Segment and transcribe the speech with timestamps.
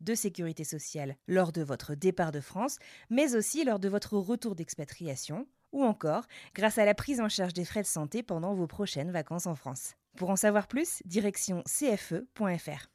[0.00, 2.78] de sécurité sociale lors de votre départ de France,
[3.10, 7.52] mais aussi lors de votre retour d'expatriation, ou encore grâce à la prise en charge
[7.52, 9.94] des frais de santé pendant vos prochaines vacances en France.
[10.16, 12.88] Pour en savoir plus, direction cfe.fr.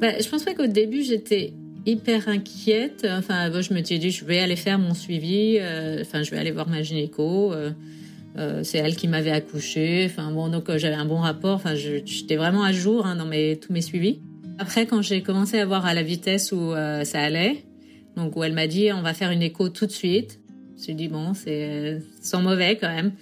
[0.00, 1.52] Bah, je pense pas qu'au début j'étais
[1.86, 3.06] hyper inquiète.
[3.08, 5.58] Enfin, je me suis dit je vais aller faire mon suivi.
[5.58, 7.52] euh, Enfin, je vais aller voir ma gynéco.
[7.52, 7.70] euh,
[8.36, 10.06] euh, c'est elle qui m'avait accouché.
[10.10, 11.54] Enfin bon, donc euh, j'avais un bon rapport.
[11.54, 14.20] Enfin, je- j'étais vraiment à jour hein, dans mes tous mes suivis.
[14.58, 17.64] Après, quand j'ai commencé à voir à la vitesse où euh, ça allait,
[18.16, 20.40] donc où elle m'a dit on va faire une écho tout de suite.
[20.84, 23.12] J'ai dit bon, c'est sans mauvais quand même.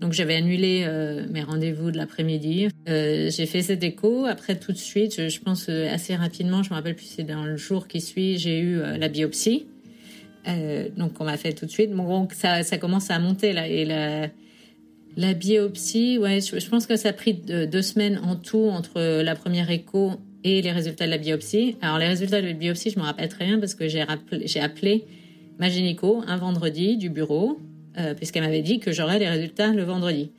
[0.00, 0.86] Donc j'avais annulé
[1.30, 2.68] mes rendez-vous de l'après-midi.
[2.86, 4.26] J'ai fait cette écho.
[4.26, 7.44] Après tout de suite, je, je pense assez rapidement, je me rappelle plus, c'est dans
[7.44, 9.66] le jour qui suit, j'ai eu la biopsie.
[10.96, 11.92] Donc on m'a fait tout de suite.
[11.92, 14.28] Bon, donc ça, commence à monter là.
[15.16, 19.34] La biopsie, ouais, je, pense que ça a pris deux, semaines en tout entre la
[19.34, 20.12] première écho
[20.44, 21.76] et les résultats de la biopsie.
[21.80, 25.04] Alors les résultats de la biopsie, je me rappelle très bien parce que j'ai appelé
[25.58, 27.58] ma gynéco un vendredi du bureau,
[27.98, 30.32] euh, puisqu'elle m'avait dit que j'aurais les résultats le vendredi.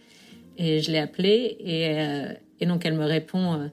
[0.59, 3.67] Et je l'ai appelée et, euh, et donc elle me répond euh,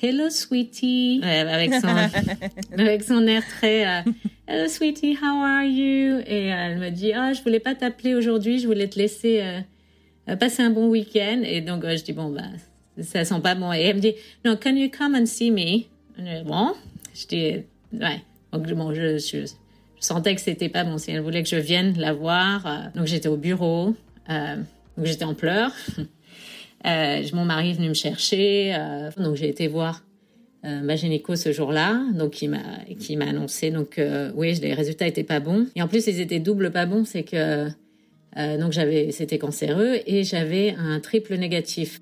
[0.00, 1.88] Hello sweetie avec son
[2.78, 4.04] avec son air très
[4.46, 6.20] Hello sweetie, how are you?
[6.26, 9.42] Et elle me dit ah je voulais pas t'appeler aujourd'hui, je voulais te laisser
[10.26, 11.42] passer un bon week-end.
[11.44, 12.42] Et donc je dis bon bah
[13.00, 13.72] ça sent pas bon.
[13.72, 14.14] Et elle me dit
[14.44, 15.84] no can you come and see me
[16.18, 16.72] Je Bon,
[17.14, 18.22] je dis ouais.
[18.52, 19.18] Donc bon je,
[20.04, 22.66] sentais que c'était pas bon si elle voulait que je vienne la voir.
[22.66, 23.94] euh, donc j'étais au bureau,
[24.30, 24.56] euh,
[24.96, 25.72] donc j'étais en pleurs.
[26.86, 28.76] Euh, mon mari est venu me chercher,
[29.16, 30.04] donc j'ai été voir
[30.62, 32.58] ma gynéco ce jour-là, donc qui m'a
[33.00, 33.98] qui m'a annoncé donc
[34.34, 37.22] oui les résultats étaient pas bons et en plus ils étaient double pas bons, c'est
[37.22, 37.70] que
[38.36, 42.00] euh, donc j'avais c'était cancéreux et j'avais un triple négatif.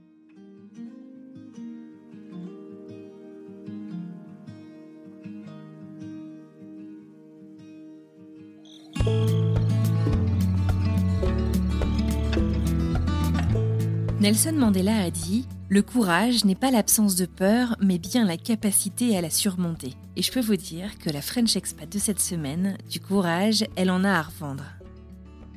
[14.23, 19.17] Nelson Mandela a dit Le courage n'est pas l'absence de peur, mais bien la capacité
[19.17, 19.95] à la surmonter.
[20.15, 23.91] Et je peux vous dire que la French Expat de cette semaine, du courage, elle
[23.91, 24.63] en a à revendre.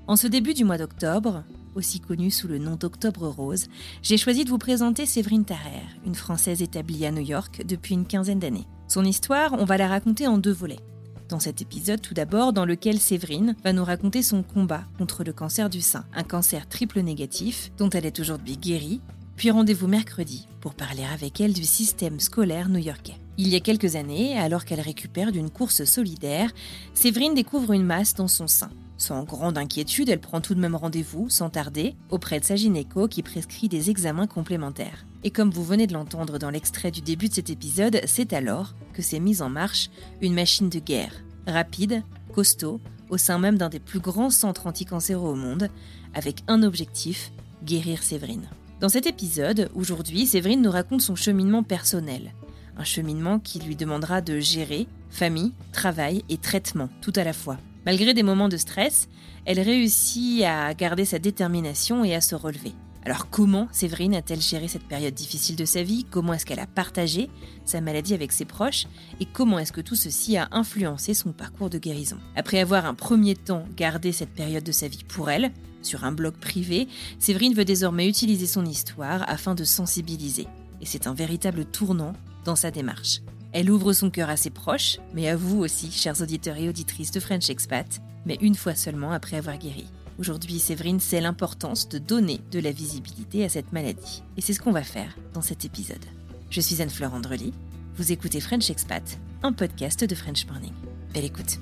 [0.08, 1.44] En ce début du mois d'octobre,
[1.74, 3.66] aussi connue sous le nom d'Octobre Rose,
[4.04, 8.06] j'ai choisi de vous présenter Séverine Tarrer, une Française établie à New York depuis une
[8.06, 8.68] quinzaine d'années.
[8.88, 10.80] Son histoire, on va la raconter en deux volets.
[11.28, 15.34] Dans cet épisode, tout d'abord, dans lequel Séverine va nous raconter son combat contre le
[15.34, 19.02] cancer du sein, un cancer triple négatif dont elle est aujourd'hui guérie.
[19.38, 23.20] Puis rendez-vous mercredi pour parler avec elle du système scolaire new-yorkais.
[23.40, 26.52] Il y a quelques années, alors qu'elle récupère d'une course solidaire,
[26.94, 28.70] Séverine découvre une masse dans son sein.
[28.98, 33.08] Sans grande inquiétude, elle prend tout de même rendez-vous, sans tarder, auprès de sa gynéco
[33.08, 35.06] qui prescrit des examens complémentaires.
[35.24, 38.74] Et comme vous venez de l'entendre dans l'extrait du début de cet épisode, c'est alors
[38.94, 39.90] que s'est mise en marche
[40.22, 41.14] une machine de guerre,
[41.46, 42.80] rapide, costaud,
[43.10, 45.70] au sein même d'un des plus grands centres anticancéreux au monde,
[46.14, 47.32] avec un objectif,
[47.64, 48.48] guérir Séverine.
[48.80, 52.34] Dans cet épisode, aujourd'hui, Séverine nous raconte son cheminement personnel.
[52.78, 57.58] Un cheminement qui lui demandera de gérer famille, travail et traitement tout à la fois.
[57.86, 59.10] Malgré des moments de stress,
[59.46, 62.74] elle réussit à garder sa détermination et à se relever.
[63.04, 66.06] Alors comment Séverine a-t-elle géré cette période difficile de sa vie?
[66.10, 67.30] Comment est-ce qu'elle a partagé
[67.64, 68.88] sa maladie avec ses proches?
[69.20, 72.18] Et comment est-ce que tout ceci a influencé son parcours de guérison?
[72.36, 75.52] Après avoir un premier temps gardé cette période de sa vie pour elle,
[75.84, 76.88] sur un blog privé,
[77.20, 80.48] Séverine veut désormais utiliser son histoire afin de sensibiliser.
[80.82, 83.22] Et c'est un véritable tournant dans sa démarche.
[83.58, 87.12] Elle ouvre son cœur à ses proches, mais à vous aussi, chers auditeurs et auditrices
[87.12, 89.86] de French Expat, mais une fois seulement après avoir guéri.
[90.20, 94.24] Aujourd'hui, Séverine sait l'importance de donner de la visibilité à cette maladie.
[94.36, 96.04] Et c'est ce qu'on va faire dans cet épisode.
[96.50, 97.54] Je suis Anne-Fleur Andrely,
[97.96, 100.74] Vous écoutez French Expat, un podcast de French Morning.
[101.14, 101.58] Belle écoute.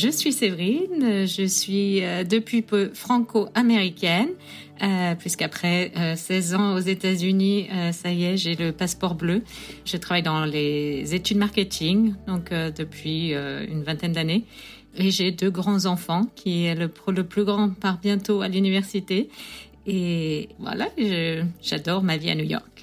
[0.00, 4.28] Je suis Séverine, je suis euh, depuis peu franco-américaine,
[4.80, 9.42] euh, puisqu'après 16 euh, ans aux États-Unis, ça y est, j'ai le passeport bleu.
[9.84, 14.44] Je travaille dans les études marketing, donc depuis une vingtaine d'années.
[14.94, 19.28] Et j'ai deux grands-enfants, qui est le, le plus grand part bientôt à l'université.
[19.88, 20.90] Et voilà,
[21.60, 22.77] j'adore ma vie à New York.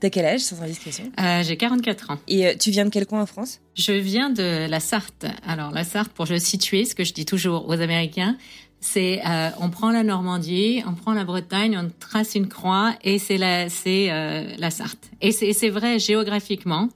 [0.00, 1.10] T'as quel âge, sans indiscrétion?
[1.20, 2.18] Euh, J'ai 44 ans.
[2.28, 3.60] Et euh, tu viens de quel coin en France?
[3.74, 5.26] Je viens de la Sarthe.
[5.46, 8.36] Alors, la Sarthe, pour je situer, ce que je dis toujours aux Américains,
[8.80, 13.18] c'est euh, on prend la Normandie, on prend la Bretagne, on trace une croix et
[13.18, 14.08] c'est la, c'est
[14.56, 15.10] la Sarthe.
[15.20, 16.88] Et c'est vrai géographiquement.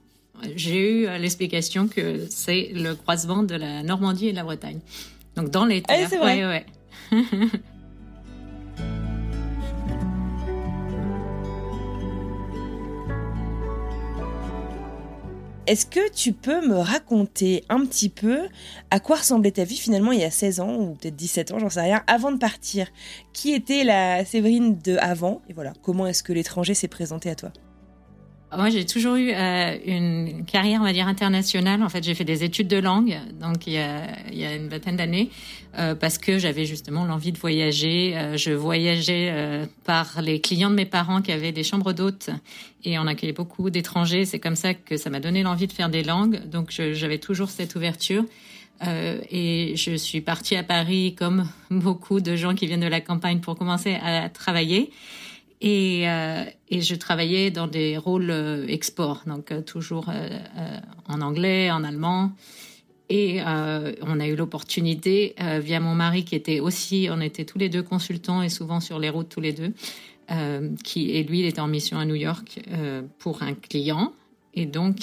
[0.55, 4.79] J'ai eu l'explication que c'est le croisement de la Normandie et de la Bretagne.
[5.35, 6.05] Donc dans les terres.
[6.05, 6.43] Ah, c'est vrai.
[6.43, 6.65] Ouais,
[7.11, 7.23] ouais.
[15.67, 18.41] Est-ce que tu peux me raconter un petit peu
[18.91, 21.59] à quoi ressemblait ta vie finalement il y a 16 ans ou peut-être 17 ans,
[21.59, 22.87] j'en sais rien, avant de partir?
[23.33, 25.41] Qui était la Séverine de avant?
[25.49, 27.51] Et voilà, comment est-ce que l'étranger s'est présenté à toi?
[28.57, 31.81] Moi, j'ai toujours eu euh, une carrière, on va dire, internationale.
[31.81, 35.29] En fait, j'ai fait des études de langue, donc il y a, une vingtaine d'années,
[35.77, 38.15] euh, parce que j'avais justement l'envie de voyager.
[38.15, 42.29] Euh, je voyageais par les clients de mes parents qui avaient des chambres d'hôtes
[42.83, 44.25] et on accueillait beaucoup d'étrangers.
[44.25, 46.47] C'est comme ça que ça m'a donné l'envie de faire des langues.
[46.47, 48.23] Donc, j'avais toujours cette ouverture.
[49.31, 53.39] Et je suis partie à Paris comme beaucoup de gens qui viennent de la campagne
[53.39, 54.91] pour commencer à travailler.
[55.61, 60.11] Et, euh, et, je travaillais dans des rôles euh, export, donc euh, toujours
[61.07, 62.31] en anglais, en allemand.
[63.07, 67.69] Et on a eu l'opportunité, via mon mari qui était aussi, on était tous les
[67.69, 69.73] deux consultants et souvent sur les routes tous les deux,
[70.83, 72.63] qui et lui il était en mission à New York
[73.19, 74.11] pour un client.
[74.55, 75.01] Et donc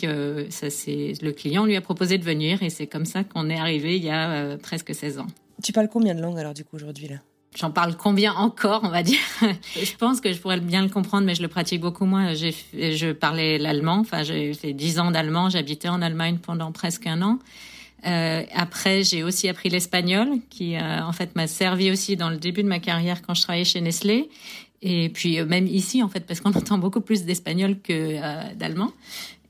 [0.51, 3.95] ça le client lui a proposé de venir et c'est comme ça qu'on est arrivé
[3.95, 5.29] il y a presque 16 ans.
[5.63, 7.19] Tu parles combien de langues alors du coup aujourd'hui là?
[7.55, 9.19] J'en parle combien encore, on va dire.
[9.77, 12.33] je pense que je pourrais bien le comprendre, mais je le pratique beaucoup moins.
[12.35, 13.99] Je parlais l'allemand.
[13.99, 15.51] Enfin, j'ai fait dix ans d'allemand.
[15.51, 17.39] J'habitais en Allemagne pendant presque un an.
[18.07, 22.37] Euh, après, j'ai aussi appris l'espagnol, qui euh, en fait m'a servi aussi dans le
[22.37, 24.29] début de ma carrière quand je travaillais chez Nestlé.
[24.81, 28.93] Et puis euh, même ici, en fait, parce qu'on entend beaucoup plus d'espagnol que d'allemand.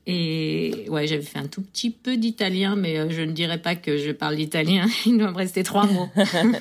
[0.05, 3.75] Et ouais, j'avais fait un tout petit peu d'italien, mais euh, je ne dirais pas
[3.75, 4.85] que je parle l'italien.
[5.05, 6.09] Il doit me rester trois mots.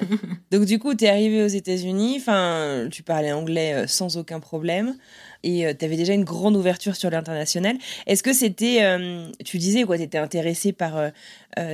[0.53, 4.39] Donc du coup, tu es arrivé aux États-Unis, enfin, tu parlais anglais euh, sans aucun
[4.39, 4.95] problème
[5.43, 7.77] et euh, tu avais déjà une grande ouverture sur l'international.
[8.07, 8.81] Est-ce que c'était,
[9.45, 11.11] tu disais quoi, tu étais intéressé par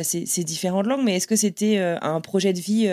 [0.03, 2.89] ces, ces, différentes langues, mais est-ce que c'était un projet de vie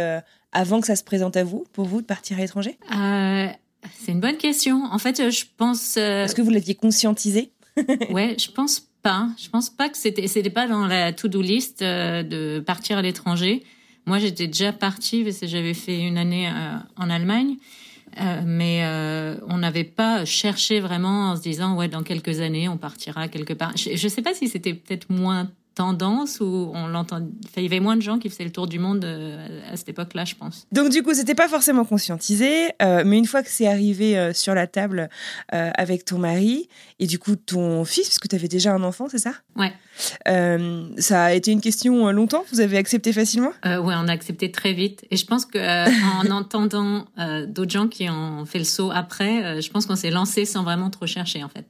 [0.51, 2.77] avant que ça se présente à vous, pour vous, de partir à l'étranger?
[2.91, 4.83] C'est une bonne question.
[4.83, 5.95] En fait, je pense.
[5.95, 7.51] Est-ce que vous l'aviez conscientisé
[8.09, 9.29] ouais, je pense pas.
[9.37, 13.01] Je pense pas que c'était c'était pas dans la to-do list euh, de partir à
[13.01, 13.63] l'étranger.
[14.05, 17.57] Moi, j'étais déjà partie parce que j'avais fait une année euh, en Allemagne.
[18.21, 18.81] Euh, mais
[19.49, 23.53] on n'avait pas cherché vraiment en se disant ouais dans quelques années on partira quelque
[23.53, 23.75] part.
[23.75, 27.19] Je, je sais pas si c'était peut-être moins tendance où on l'entend.
[27.57, 29.89] il y avait moins de gens qui faisaient le tour du monde euh, à cette
[29.89, 30.65] époque-là, je pense.
[30.71, 34.33] Donc du coup, c'était pas forcément conscientisé, euh, mais une fois que c'est arrivé euh,
[34.33, 35.09] sur la table
[35.51, 39.07] avec ton mari et du coup ton fils, parce que tu avais déjà un enfant,
[39.09, 39.33] c'est ça?
[39.55, 39.73] Ouais.
[40.97, 42.43] ça a été une question longtemps?
[42.51, 43.51] Vous avez accepté facilement?
[43.63, 45.05] Ouais, on a accepté très vite.
[45.11, 47.05] Et je pense que en entendant
[47.47, 50.89] d'autres gens qui ont fait le saut après, je pense qu'on s'est lancé sans vraiment
[50.89, 51.65] trop chercher en fait.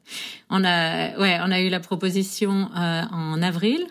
[0.50, 3.88] On a, ouais, on a eu la proposition en avril.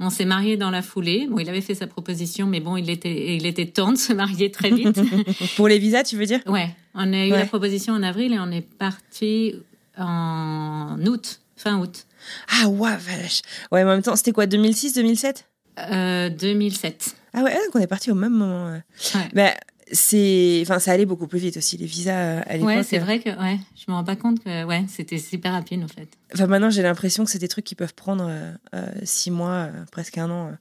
[0.00, 1.28] On s'est marié dans la foulée.
[1.30, 4.12] Bon, il avait fait sa proposition, mais bon, il était, il était temps de se
[4.12, 5.00] marier très vite.
[5.56, 6.40] Pour les visas, tu veux dire?
[6.46, 6.74] Ouais.
[6.94, 9.54] On a eu la proposition en avril et on est parti
[9.98, 12.06] en août, fin août.
[12.48, 13.42] Ah ouais, vache.
[13.70, 15.46] Ouais, mais en même temps, c'était quoi, 2006, 2007
[15.78, 17.14] euh, 2007.
[17.32, 18.72] Ah ouais, donc on est parti au même moment.
[18.72, 19.28] Ouais.
[19.32, 19.54] Bah,
[19.92, 22.68] c'est enfin ça allait beaucoup plus vite aussi les visas euh, à l'époque.
[22.68, 25.82] Ouais, c'est vrai que ouais, je me rends pas compte que ouais, c'était super rapide
[25.84, 26.08] en fait.
[26.34, 29.68] Enfin maintenant j'ai l'impression que c'est des trucs qui peuvent prendre euh, euh six mois,
[29.68, 30.52] euh, presque un an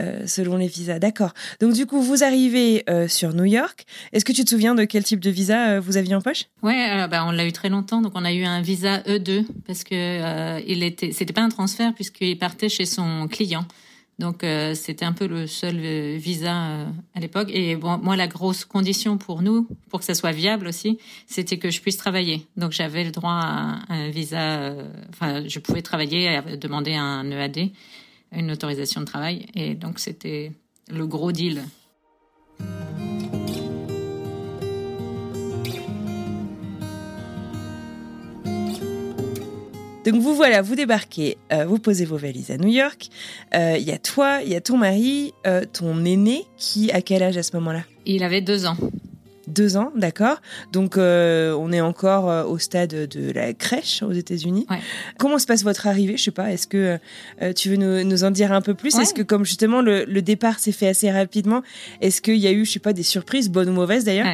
[0.00, 0.98] euh, selon les visas.
[0.98, 1.32] D'accord.
[1.60, 3.84] Donc du coup vous arrivez sur New York.
[4.12, 6.44] Est-ce que tu te souviens de quel type de visa vous aviez en poche?
[6.62, 8.00] Ouais, bah, on l'a eu très longtemps.
[8.00, 11.94] Donc on a eu un visa E2 parce que il était, c'était pas un transfert
[11.94, 13.66] puisqu'il partait chez son client.
[14.18, 17.48] Donc euh, c'était un peu le seul euh, visa euh, à l'époque.
[17.52, 21.70] Et moi, la grosse condition pour nous, pour que ça soit viable aussi, c'était que
[21.70, 22.46] je puisse travailler.
[22.56, 24.74] Donc j'avais le droit à un visa.
[25.10, 27.70] Enfin, je pouvais travailler, demander un EAD,
[28.32, 29.46] une autorisation de travail.
[29.54, 30.52] Et donc c'était
[30.88, 31.62] le gros deal.
[40.04, 43.08] Donc vous voilà, vous débarquez, euh, vous posez vos valises à New York.
[43.54, 47.00] Euh, il y a toi, il y a ton mari, euh, ton aîné qui a
[47.00, 47.84] quel âge à ce moment-là?
[48.04, 48.76] Il avait deux ans.
[49.46, 50.42] Deux ans, d'accord.
[50.72, 54.66] Donc on est encore au stade de la crèche aux États-Unis.
[55.18, 56.16] Comment se passe votre arrivée?
[56.16, 56.50] Je sais pas.
[56.50, 56.98] Est-ce que
[57.54, 58.98] tu veux nous, en dire un peu plus?
[58.98, 61.62] Est-ce que comme justement le, départ s'est fait assez rapidement,
[62.00, 64.26] est-ce qu'il y a eu, je sais pas, des surprises, bonnes ou mauvaises d'ailleurs?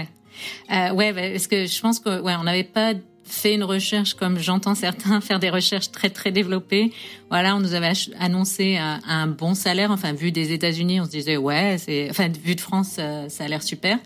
[0.70, 0.90] Ouais.
[0.92, 2.94] ouais, parce que je pense que ouais, on n'avait pas
[3.30, 6.92] fait une recherche comme j'entends certains faire des recherches très très développées.
[7.30, 9.90] Voilà, on nous avait annoncé un, bon salaire.
[9.90, 12.08] Enfin, vu des États-Unis, on se disait ouais, c'est.
[12.10, 13.98] Enfin, vu de France, euh, ça a l'air super.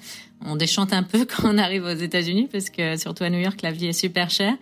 [0.44, 3.60] On déchante un peu quand on arrive aux États-Unis parce que surtout à New York,
[3.62, 4.54] la vie est super chère.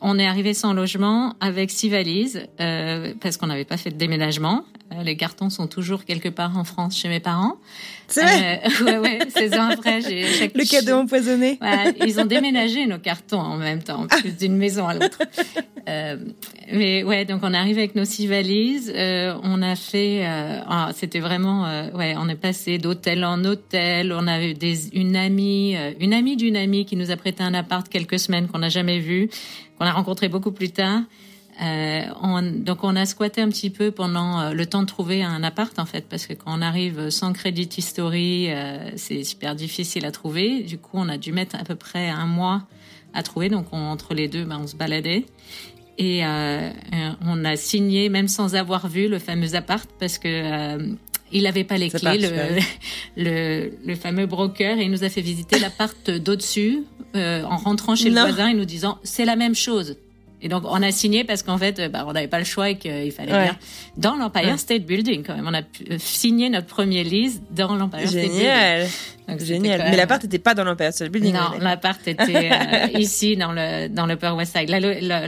[0.00, 3.96] On est arrivé sans logement avec six valises euh, parce qu'on n'avait pas fait de
[3.96, 4.64] déménagement.
[4.92, 7.56] Euh, les cartons sont toujours quelque part en France chez mes parents.
[8.08, 8.62] C'est vrai.
[8.64, 10.00] Euh, ouais, ouais, c'est un vrai.
[10.02, 10.56] Chaque...
[10.56, 11.60] Le cadeau empoisonné.
[12.04, 15.22] Ils ont déménagé nos cartons en même temps, plus d'une maison à l'autre.
[15.88, 16.16] Euh,
[16.72, 18.92] mais ouais, donc on est arrivé avec nos six valises.
[18.94, 21.62] Euh, on a fait, ah, c'était vraiment,
[21.94, 24.12] ouais, on est passé d'hôtel en hôtel.
[24.12, 27.54] On a eu des, une amie, une amie d'une amie qui nous a prêté un
[27.54, 29.30] appart quelques semaines qu'on n'a jamais vu,
[29.78, 31.02] qu'on a rencontré beaucoup plus tard.
[31.60, 35.22] Euh, on, donc on a squatté un petit peu pendant euh, le temps de trouver
[35.22, 39.54] un appart en fait parce que quand on arrive sans crédit history euh, c'est super
[39.54, 40.62] difficile à trouver.
[40.62, 42.62] Du coup on a dû mettre à peu près un mois
[43.12, 43.50] à trouver.
[43.50, 45.26] Donc entre les deux ben, on se baladait.
[45.98, 50.78] Et on a signé même sans avoir vu le fameux appart parce que
[51.30, 52.58] il n'avait pas les clés, le,
[53.22, 58.08] le, le, fameux broker, et il nous a fait visiter l'appart d'au-dessus en rentrant chez
[58.08, 59.96] le voisin et nous disant c'est la même chose.
[60.42, 62.78] Et donc, on a signé parce qu'en fait, bah, on n'avait pas le choix et
[62.78, 63.50] qu'il fallait ouais.
[63.96, 65.46] dans l'Empire State Building quand même.
[65.46, 68.38] On a euh, signé notre premier lease dans l'Empire State Building.
[68.38, 68.88] Génial.
[69.38, 69.90] Génial.
[69.90, 71.34] Mais l'appart n'était pas dans l'Empire State Building.
[71.34, 74.70] Non, l'appart était euh, ici dans le dans l'Upper West Side.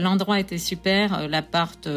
[0.00, 1.14] L'endroit était super.
[1.14, 1.88] Euh, l'appart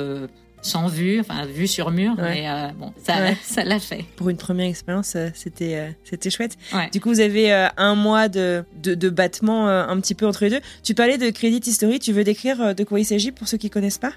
[0.65, 4.03] sans vue, enfin vue sur mur, mais euh, bon, ça, ça l'a fait.
[4.15, 6.57] Pour une première expérience, euh, c'était euh, c'était chouette.
[6.91, 10.49] Du coup, vous avez un mois de, de, de battement un petit peu entre les
[10.49, 10.61] deux.
[10.83, 13.69] Tu parlais de Credit History, tu veux décrire de quoi il s'agit pour ceux qui
[13.69, 14.13] connaissent pas?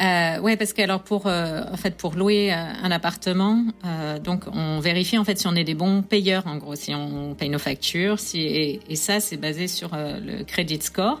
[0.00, 4.18] Euh, ouais, parce que alors pour euh, en fait pour louer euh, un appartement, euh,
[4.18, 7.34] donc on vérifie en fait si on est des bons payeurs en gros, si on
[7.34, 11.20] paye nos factures, si et, et ça c'est basé sur euh, le credit score,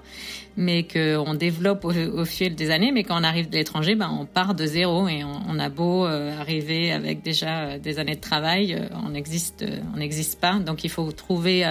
[0.56, 2.90] mais que on développe au, au, fil des années.
[2.90, 5.68] Mais quand on arrive de l'étranger, ben on part de zéro et on, on a
[5.68, 10.54] beau arriver avec déjà des années de travail, on n'existe on n'existe pas.
[10.54, 11.64] Donc il faut trouver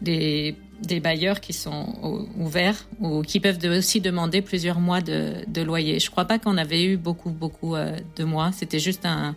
[0.00, 5.62] des des bailleurs qui sont ouverts ou qui peuvent aussi demander plusieurs mois de, de
[5.62, 5.98] loyer.
[5.98, 8.50] Je crois pas qu'on avait eu beaucoup, beaucoup euh, de mois.
[8.52, 9.34] C'était juste un,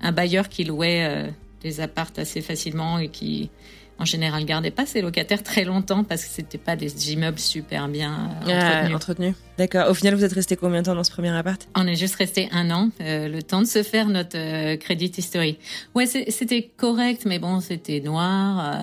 [0.00, 1.30] un, bailleur qui louait euh,
[1.62, 3.50] des appartes assez facilement et qui,
[3.98, 7.88] en général, gardait pas ses locataires très longtemps parce que c'était pas des immeubles super
[7.88, 9.34] bien euh, ah, entretenus.
[9.58, 9.90] D'accord.
[9.90, 11.66] Au final, vous êtes resté combien de temps dans ce premier appart?
[11.74, 15.58] On est juste resté un an, le temps de se faire notre crédit historique.
[15.96, 18.76] Ouais, c'était correct, mais bon, c'était noir,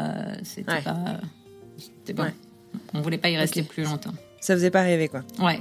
[0.43, 1.19] c'était pas
[2.05, 2.29] c'était bon.
[2.93, 4.13] On voulait pas y rester plus longtemps.
[4.41, 5.24] Ça faisait pas rêver, quoi.
[5.39, 5.60] Ouais.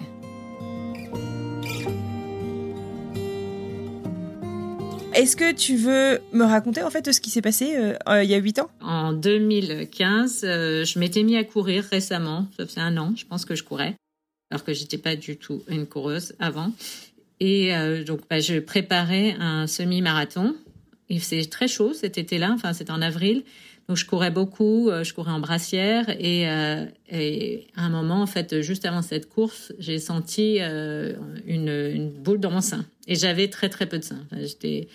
[5.15, 8.31] Est-ce que tu veux me raconter en fait ce qui s'est passé euh, euh, il
[8.31, 8.71] y a 8 ans?
[8.81, 12.49] En 2015, euh, je m'étais mis à courir récemment.
[12.57, 13.95] Ça faisait un an, je pense que je courais,
[14.51, 16.73] alors que j'étais pas du tout une coureuse avant.
[17.41, 17.73] Et
[18.07, 20.55] donc, bah, je préparais un semi-marathon.
[21.09, 23.43] Il faisait très chaud cet été-là, enfin c'était en avril.
[23.89, 28.23] Donc je courais beaucoup, euh, je courais en brassière et, euh, et, à un moment,
[28.23, 31.15] en fait, juste avant cette course, j'ai senti euh,
[31.47, 32.85] une, boule dans mon sein.
[33.09, 34.21] Et j'avais très très peu de sein.
[34.33, 34.89] J'étais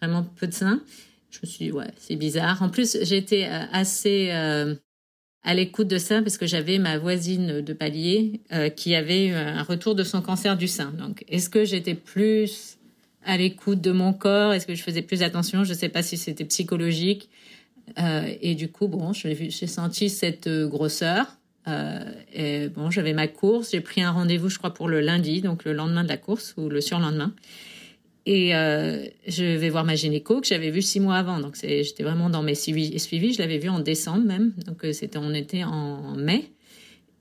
[0.00, 0.82] vraiment peu de sein.
[1.30, 2.62] Je me suis dit, ouais, c'est bizarre.
[2.62, 8.40] En plus, j'étais assez à l'écoute de ça parce que j'avais ma voisine de palier
[8.76, 10.92] qui avait un retour de son cancer du sein.
[10.92, 12.76] Donc, est-ce que j'étais plus
[13.24, 14.52] à l'écoute de mon corps?
[14.54, 15.64] Est-ce que je faisais plus attention?
[15.64, 17.28] Je ne sais pas si c'était psychologique.
[17.98, 21.38] Euh, et du coup, bon, j'ai senti cette euh, grosseur.
[21.68, 23.72] Euh, bon, j'avais ma course.
[23.72, 26.54] J'ai pris un rendez-vous, je crois, pour le lundi, donc le lendemain de la course
[26.56, 27.34] ou le surlendemain.
[28.28, 31.38] Et je vais voir ma gynéco que j'avais vue six mois avant.
[31.38, 32.98] Donc j'étais vraiment dans mes suivis.
[32.98, 34.52] Je l'avais vue en décembre même.
[34.66, 36.50] Donc c'était, on était en mai.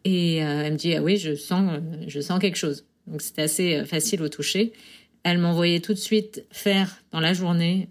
[0.04, 2.86] Et elle me dit ah oui, je sens, je sens quelque chose.
[3.06, 4.74] Donc c'était assez facile au toucher.
[5.24, 7.90] elle m'envoyait tout de suite faire dans la journée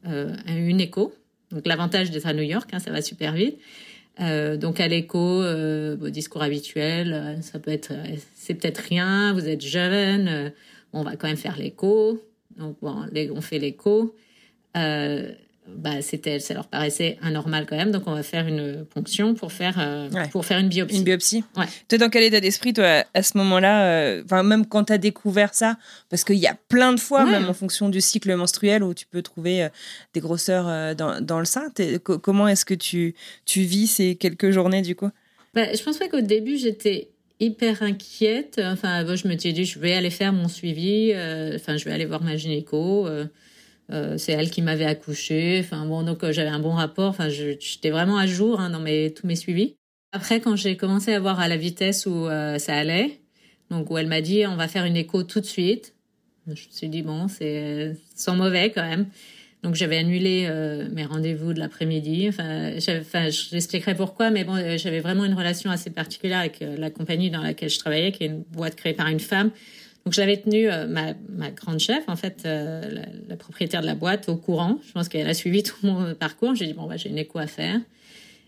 [0.49, 1.15] une écho.
[1.55, 3.59] Donc l'avantage d'être à New York, hein, ça va super vite.
[4.19, 5.43] donc à l'écho,
[5.97, 7.93] vos discours habituels, ça peut être,
[8.35, 10.53] c'est peut-être rien, vous êtes jeune,
[10.93, 12.23] on va quand même faire l'écho.
[12.57, 14.15] Donc bon, on fait l'écho.
[15.69, 17.91] Euh, bah, c'était, ça leur paraissait anormal quand même.
[17.91, 20.97] Donc, on va faire une ponction pour faire, euh, pour faire une biopsie.
[20.97, 21.45] Une biopsie.
[21.57, 21.67] Ouais.
[21.89, 24.99] Tu es dans quel état d'esprit, toi, à ce moment-là euh, même quand tu as
[24.99, 25.77] découvert ça,
[26.11, 29.07] parce qu'il y a plein de fois, même en fonction du cycle menstruel, où tu
[29.07, 29.69] peux trouver
[30.13, 31.73] des grosseurs dans, dans le sein.
[32.03, 35.11] Comment est-ce que tu, tu vis ces quelques journées, du coup?
[35.55, 37.09] Bah, Je pense pas qu'au début, j'étais
[37.41, 38.61] hyper inquiète.
[38.63, 41.13] Enfin, je me suis dit, je vais aller faire mon suivi.
[41.13, 43.09] Euh, enfin, je vais aller voir ma gynéco.
[43.91, 45.61] Euh, euh, c'est elle qui m'avait accouché.
[45.61, 47.11] Enfin, bon, donc j'avais un bon rapport.
[47.11, 49.77] Enfin, j'étais vraiment à jour hein, dans tous mes suivis.
[50.13, 52.27] Après, quand j'ai commencé à voir à la vitesse où
[52.59, 53.21] ça allait,
[53.71, 55.95] donc où elle m'a dit, on va faire une écho tout de suite.
[56.47, 59.07] Je me suis dit, bon, c'est sans mauvais quand même.
[59.65, 62.29] Donc j'avais annulé euh, mes rendez-vous de l'après-midi.
[62.29, 62.75] Enfin,
[63.31, 67.31] j'expliquerai pourquoi, mais bon, euh, j'avais vraiment une relation assez particulière avec euh, la compagnie
[67.31, 69.51] dans laquelle je travaillais, qui est une boîte créée par une femme.
[70.05, 74.37] Donc j'avais tenu ma, ma, grande chef, en fait, la, propriétaire de la boîte, au
[74.37, 74.79] courant.
[74.87, 76.55] Je pense qu'elle a suivi tout mon parcours.
[76.55, 77.81] J'ai dit bon, bah, j'ai une écho à faire.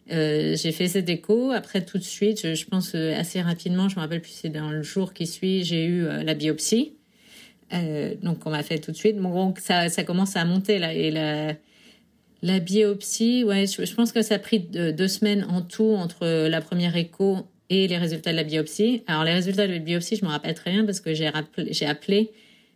[0.08, 1.52] j'ai fait cette écho.
[1.52, 4.82] Après, tout de suite, je, pense assez rapidement, je me rappelle plus, c'est dans le
[4.82, 6.92] jour qui suit, j'ai eu la biopsie.
[7.72, 9.16] Euh, donc on m'a fait tout de suite.
[9.16, 10.92] Bon, ça, ça commence à monter là.
[10.94, 11.54] Et la,
[12.42, 16.60] la biopsie, ouais, je, pense que ça a pris deux, semaines en tout entre la
[16.60, 17.38] première écho
[17.70, 19.02] et les résultats de la biopsie.
[19.06, 21.26] Alors les résultats de la biopsie, je me rappelle très bien parce que j'ai
[21.86, 22.30] appelé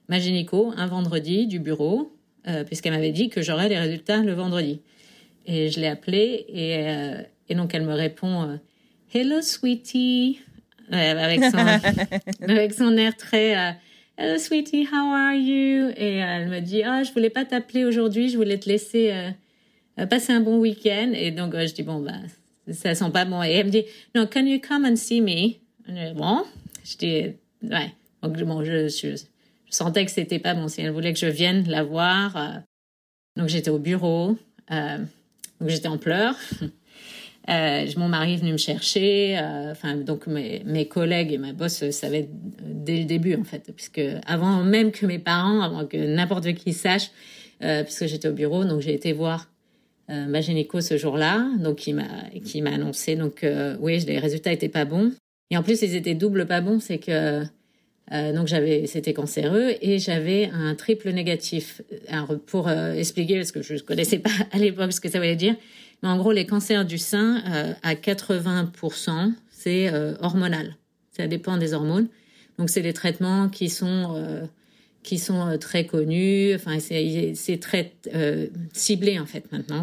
[0.09, 2.12] ma gynéco un vendredi du bureau
[2.49, 4.80] euh, puisqu'elle m'avait dit que j'aurais les résultats le vendredi.
[5.47, 8.56] Et je l'ai appelée et, euh, et donc elle me répond euh,
[9.14, 10.40] Hello sweetie
[10.90, 11.59] avec son
[12.49, 13.76] avec son air très
[14.16, 15.92] Hello sweetie, how are you?
[15.97, 19.14] Et elle me dit, ah, je voulais pas t'appeler aujourd'hui, je voulais te laisser
[20.11, 21.12] passer un bon week-end.
[21.14, 22.12] Et donc, je dis, bon, bah,
[22.73, 23.43] ça sent pas bon.
[23.43, 23.85] Et elle me dit,
[24.15, 25.55] no, can you come and see me?
[26.15, 26.45] bon,
[26.85, 27.23] je dis,
[27.62, 27.92] ouais.
[28.23, 29.16] Donc, bon, je, je,
[29.71, 30.68] sentais que c'était pas bon.
[30.68, 32.59] Si elle voulait que je vienne la voir, euh,
[33.37, 34.37] donc j'étais au bureau,
[34.68, 36.37] donc j'étais en pleurs.
[37.49, 39.38] Euh, mon mari est venu me chercher.
[39.38, 43.73] Euh, enfin, donc mes, mes, collègues et ma boss savaient dès le début en fait,
[43.75, 47.11] puisque avant même que mes parents, avant que n'importe qui sache,
[47.62, 49.49] euh, puisque j'étais au bureau, donc j'ai été voir
[50.11, 52.09] euh, ma gynéco ce jour-là, donc qui m'a
[52.44, 55.12] qui m'a annoncé donc euh, oui, les résultats étaient pas bons.
[55.51, 57.42] Et en plus, ils étaient double pas bons, c'est que
[58.12, 61.83] euh, donc j'avais, c'était cancéreux et j'avais un triple négatif.
[62.09, 65.37] Alors, pour expliquer, parce que je ne connaissais pas à l'époque ce que ça voulait
[65.37, 65.57] dire,
[66.03, 70.77] mais en gros, les cancers du sein, euh, à 80%, c'est euh, hormonal.
[71.16, 72.09] Ça dépend des hormones.
[72.59, 74.44] Donc, c'est des traitements qui sont euh,
[75.03, 76.55] qui sont très connus.
[76.55, 77.93] Enfin, c'est très
[78.73, 79.83] ciblé en fait maintenant.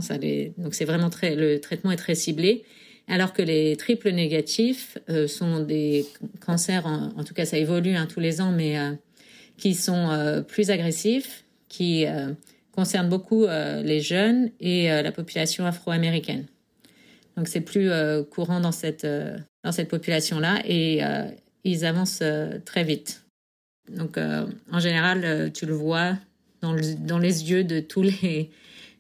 [0.58, 2.64] Donc, c'est vraiment très le traitement est très ciblé.
[3.08, 6.06] Alors que les triples négatifs sont des
[6.46, 8.76] cancers, en, tout cas ça évolue hein, tous les ans, mais
[9.58, 12.06] qui sont plus agressifs, qui
[12.78, 16.46] concerne beaucoup euh, les jeunes et euh, la population afro-américaine.
[17.36, 19.06] Donc c'est plus euh, courant dans cette,
[19.64, 21.02] dans cette population-là et
[21.64, 22.24] ils avancent
[22.66, 23.27] très vite.
[23.90, 26.18] Donc en général, tu le vois
[26.62, 28.50] dans, les yeux de tous les,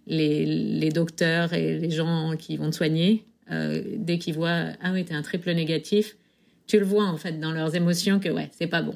[0.07, 3.25] les, les, docteurs et les gens qui vont te soigner.
[3.49, 6.15] dès qu'ils voient ah oui, tu un triple négatif,
[6.67, 8.95] tu le vois en fait dans leurs émotions que ouais, c'est pas bon.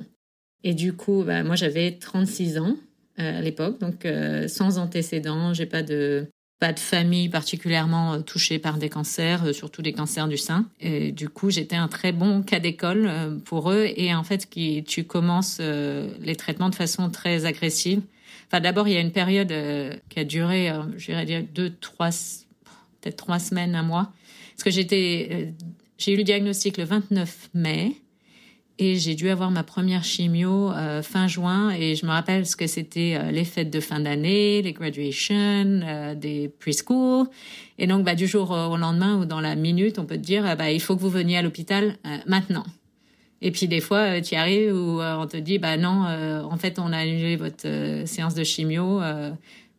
[0.63, 2.77] Et du coup, bah, moi j'avais 36 ans
[3.19, 6.27] euh, à l'époque, donc euh, sans antécédents, j'ai pas de
[6.61, 10.67] pas de famille particulièrement euh, touchée par des cancers, surtout des cancers du sein.
[10.79, 13.11] Et du coup, j'étais un très bon cas d'école
[13.45, 13.87] pour eux.
[13.97, 18.01] Et en fait, qui, tu commences les traitements de façon très agressive.
[18.47, 19.53] Enfin, d'abord, il y a une période
[20.09, 22.09] qui a duré, je dire deux, trois,
[23.01, 24.11] peut-être trois semaines, un mois.
[24.51, 25.53] Parce que j'étais,
[25.97, 27.95] j'ai eu le diagnostic le 29 mai.
[28.83, 32.55] Et j'ai dû avoir ma première chimio euh, fin juin et je me rappelle ce
[32.55, 37.27] que c'était euh, les fêtes de fin d'année, les graduations, euh, des preschool.
[37.77, 40.57] Et donc, bah, du jour au lendemain ou dans la minute, on peut te dire,
[40.57, 42.63] bah, il faut que vous veniez à l'hôpital maintenant.
[43.43, 46.05] Et puis des fois, tu y arrives où on te dit, bah non,
[46.43, 47.67] en fait, on a annulé votre
[48.05, 48.99] séance de chimio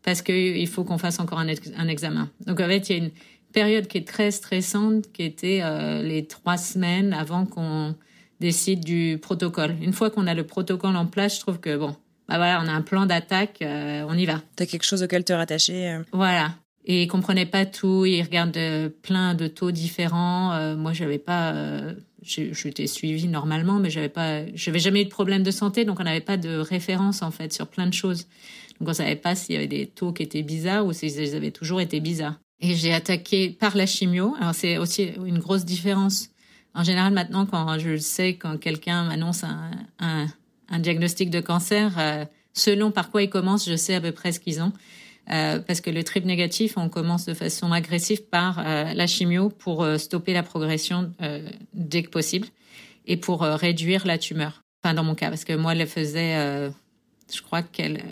[0.02, 1.48] parce qu'il faut qu'on fasse encore un,
[1.88, 2.28] examen.
[2.46, 3.12] Donc en fait, il y a une
[3.52, 5.62] période qui est très stressante, qui était
[6.02, 7.94] les trois semaines avant qu'on
[8.42, 9.76] décide du protocole.
[9.80, 11.94] Une fois qu'on a le protocole en place, je trouve que bon,
[12.28, 14.42] bah voilà, on a un plan d'attaque, euh, on y va.
[14.56, 15.88] T'as quelque chose auquel te rattacher.
[15.88, 16.02] Euh.
[16.12, 16.56] Voilà.
[16.84, 18.04] et ils comprenaient pas tout.
[18.04, 20.52] Ils regardent plein de taux différents.
[20.54, 25.10] Euh, moi, j'avais pas, euh, j'étais suivie normalement, mais j'avais pas, j'avais jamais eu de
[25.10, 28.26] problème de santé, donc on n'avait pas de référence en fait sur plein de choses.
[28.80, 31.52] Donc on savait pas s'il y avait des taux qui étaient bizarres ou s'ils avaient
[31.52, 32.40] toujours été bizarres.
[32.60, 34.34] Et j'ai attaqué par la chimio.
[34.40, 36.31] Alors c'est aussi une grosse différence.
[36.74, 42.24] En général, maintenant, quand je le sais, quand quelqu'un m'annonce un, diagnostic de cancer, euh,
[42.54, 44.72] selon par quoi ils commencent, je sais à peu près ce qu'ils ont.
[45.30, 49.50] Euh, parce que le triple négatif, on commence de façon agressive par euh, la chimio
[49.50, 51.12] pour stopper la progression
[51.74, 52.48] dès que possible
[53.06, 54.62] et pour réduire la tumeur.
[54.82, 56.70] Enfin, dans mon cas, parce que moi, elle faisait,
[57.32, 58.02] je crois qu'elle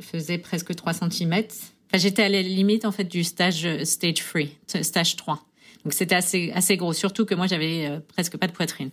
[0.00, 1.32] faisait presque 3 cm.
[1.34, 5.42] Enfin, j'étais à la limite, en fait, du stage stage 3, stage 3.
[5.86, 8.90] Donc, c'était assez, assez gros, surtout que moi, j'avais presque pas de poitrine.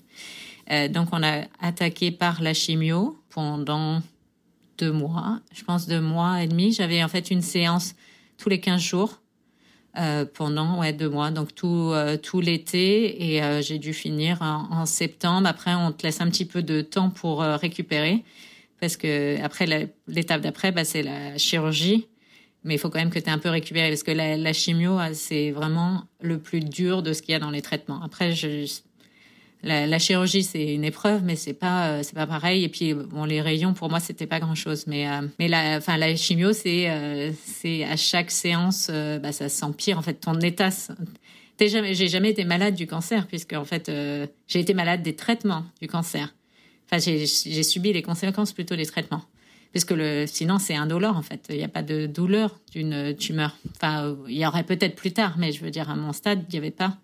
[0.92, 4.04] donc, on a attaqué par la chimio pendant
[4.78, 6.72] deux mois, je pense deux mois et demi.
[6.72, 7.96] J'avais en fait une séance
[8.38, 9.22] tous les 15 jours
[9.98, 13.34] euh, pendant ouais, deux mois, donc tout, euh, tout l'été.
[13.34, 15.48] Et euh, j'ai dû finir en, septembre.
[15.48, 18.24] Après, on te laisse un petit peu de temps pour récupérer.
[18.80, 19.66] Parce que après
[20.08, 22.08] l'étape d'après, bah, c'est la chirurgie.
[22.64, 23.90] Mais il faut quand même que tu aies un peu récupéré.
[23.90, 27.52] Parce que la, chimio, c'est vraiment le plus dur de ce qu'il y a dans
[27.52, 28.02] les traitements.
[28.02, 28.66] Après, je,
[29.64, 33.24] la, chirurgie c'est une épreuve mais c'est pas euh, c'est pas pareil et puis bon
[33.24, 36.54] les rayons pour moi c'était pas grand chose mais euh, mais la enfin la chimio
[36.54, 40.70] c'est euh, c'est à chaque séance bah ça s'empire en fait ton état
[41.62, 43.90] jamais j'ai jamais été malade du cancer puisque en fait
[44.48, 46.36] j'ai été malade des traitements du cancer
[46.86, 49.24] enfin j'ai j'ai subi les conséquences plutôt des traitements
[49.74, 53.58] puisque le sinon c'est indolore en fait il n'y a pas de douleur d'une tumeur
[53.76, 56.56] enfin il y aurait peut-être plus tard mais je veux dire à mon stade il
[56.56, 56.98] y avait pas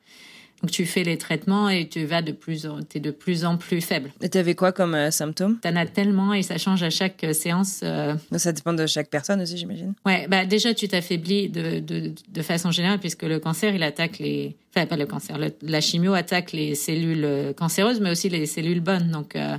[0.61, 3.57] donc tu fais les traitements et tu vas de plus en, es de plus en
[3.57, 4.11] plus faible.
[4.21, 7.23] Et tu avais quoi comme euh, symptômes T'en as tellement et ça change à chaque
[7.23, 7.79] euh, séance.
[7.83, 8.15] Euh.
[8.35, 9.93] Ça dépend de chaque personne aussi, j'imagine.
[10.05, 14.19] Ouais, bah déjà tu t'affaiblis de, de, de façon générale puisque le cancer il attaque
[14.19, 18.81] les, enfin pas le cancer, la chimio attaque les cellules cancéreuses mais aussi les cellules
[18.81, 19.11] bonnes.
[19.11, 19.57] Donc euh,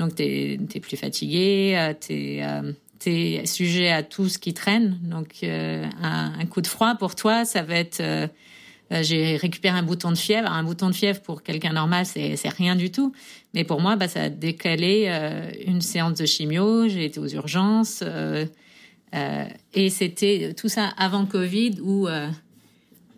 [0.00, 2.42] donc t'es es plus fatigué, t'es
[3.06, 4.98] es sujet à tout ce qui traîne.
[5.02, 8.02] Donc un, un, coup de froid pour toi, ça va être
[8.92, 10.50] euh, j'ai récupéré un bouton de fièvre.
[10.50, 13.12] Un bouton de fièvre pour quelqu'un normal, c'est rien du tout.
[13.54, 16.88] Mais pour moi, bah, ça a décalé euh, une séance de chimio.
[16.88, 18.02] J'ai été aux urgences.
[18.02, 18.46] Euh,
[19.14, 22.08] euh et c'était tout ça avant Covid où,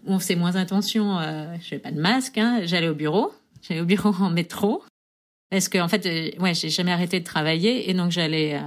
[0.05, 1.19] on faisait moins attention.
[1.19, 2.37] Euh, je pas de masque.
[2.37, 2.63] Hein.
[2.65, 3.33] J'allais au bureau.
[3.63, 4.83] J'allais au bureau en métro.
[5.53, 6.05] Parce que en fait,
[6.41, 8.59] ouais, j'ai jamais arrêté de travailler et donc j'allais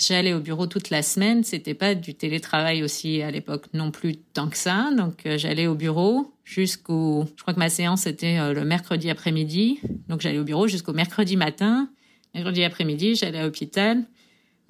[0.00, 1.44] J'allais au bureau toute la semaine.
[1.44, 4.90] C'était pas du télétravail aussi à l'époque non plus tant que ça.
[4.96, 7.26] Donc euh, j'allais au bureau jusqu'au.
[7.36, 9.78] Je crois que ma séance était euh, le mercredi après-midi.
[10.08, 11.90] Donc j'allais au bureau jusqu'au mercredi matin.
[12.34, 14.04] Mercredi après-midi, j'allais à l'hôpital.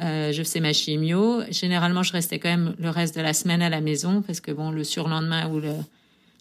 [0.01, 1.43] Euh, je faisais ma chimio.
[1.51, 4.51] Généralement, je restais quand même le reste de la semaine à la maison parce que
[4.51, 5.75] bon, le surlendemain ou le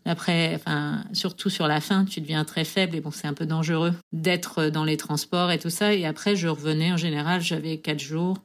[0.05, 3.45] après, enfin, surtout sur la fin, tu deviens très faible et bon, c'est un peu
[3.45, 5.93] dangereux d'être dans les transports et tout ça.
[5.93, 8.37] Et après, je revenais en général, j'avais quatre jours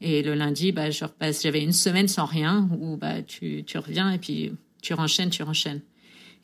[0.00, 1.04] et le lundi, bah, je.
[1.42, 5.42] J'avais une semaine sans rien où bah, tu, tu reviens et puis tu renchaînes, tu
[5.42, 5.80] renchaînes.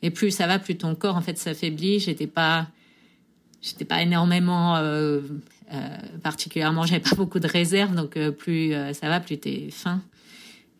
[0.01, 1.99] Et plus ça va, plus ton corps en fait s'affaiblit.
[1.99, 2.67] J'étais pas,
[3.61, 5.21] j'étais pas énormément euh,
[5.73, 9.69] euh, particulièrement, j'avais pas beaucoup de réserves, donc euh, plus euh, ça va, plus t'es
[9.71, 10.01] fin.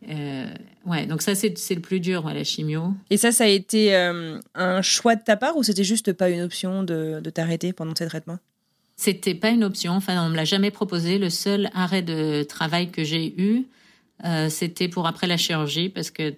[0.09, 0.45] Euh,
[0.85, 2.93] ouais, donc ça c'est le plus dur, ouais, la chimio.
[3.09, 6.29] Et ça, ça a été euh, un choix de ta part ou c'était juste pas
[6.29, 8.39] une option de, de t'arrêter pendant tes traitements?
[8.95, 9.93] C'était pas une option.
[9.93, 11.17] Enfin, on me l'a jamais proposé.
[11.17, 13.65] Le seul arrêt de travail que j'ai eu,
[14.23, 16.33] euh, c'était pour après la chirurgie parce que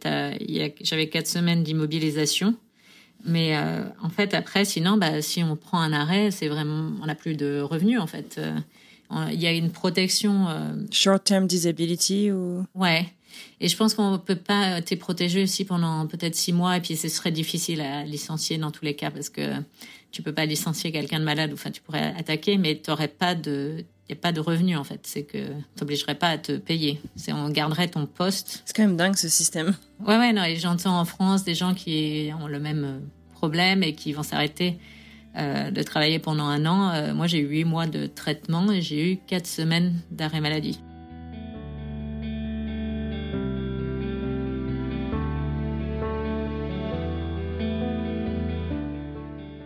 [0.82, 2.56] j'avais quatre semaines d'immobilisation.
[3.26, 7.06] Mais euh, en fait, après, sinon, bah, si on prend un arrêt, c'est vraiment, on
[7.08, 8.40] n'a plus de revenus en fait.
[9.12, 10.48] Euh, il y a une protection.
[10.48, 12.66] Euh, Short-term disability ou?
[12.74, 13.06] Ouais.
[13.60, 16.96] Et je pense qu'on peut pas t'es protégé aussi pendant peut-être six mois et puis
[16.96, 19.56] ce serait difficile à licencier dans tous les cas parce que
[20.12, 23.36] tu peux pas licencier quelqu'un de malade, enfin tu pourrais attaquer, mais tu n'aurais pas
[23.36, 25.02] de il n'y a pas de revenu en fait.
[25.04, 27.02] C'est que t'obligerais pas à te payer.
[27.16, 28.62] C'est on garderait ton poste.
[28.66, 29.76] C'est quand même dingue ce système.
[30.06, 30.44] Ouais ouais non.
[30.44, 33.02] Et j'entends en France des gens qui ont le même
[33.34, 34.78] problème et qui vont s'arrêter
[35.38, 36.92] euh, de travailler pendant un an.
[36.92, 40.80] Euh, moi j'ai eu huit mois de traitement et j'ai eu quatre semaines d'arrêt maladie.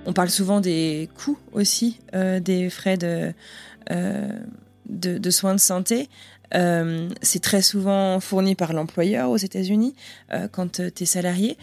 [0.06, 3.32] On parle souvent des coûts aussi, euh, des frais de,
[4.88, 6.10] de, soins de santé.
[6.56, 9.94] Euh, c'est très souvent fourni par l'employeur aux États-Unis
[10.34, 11.58] euh, quand tu es salarié.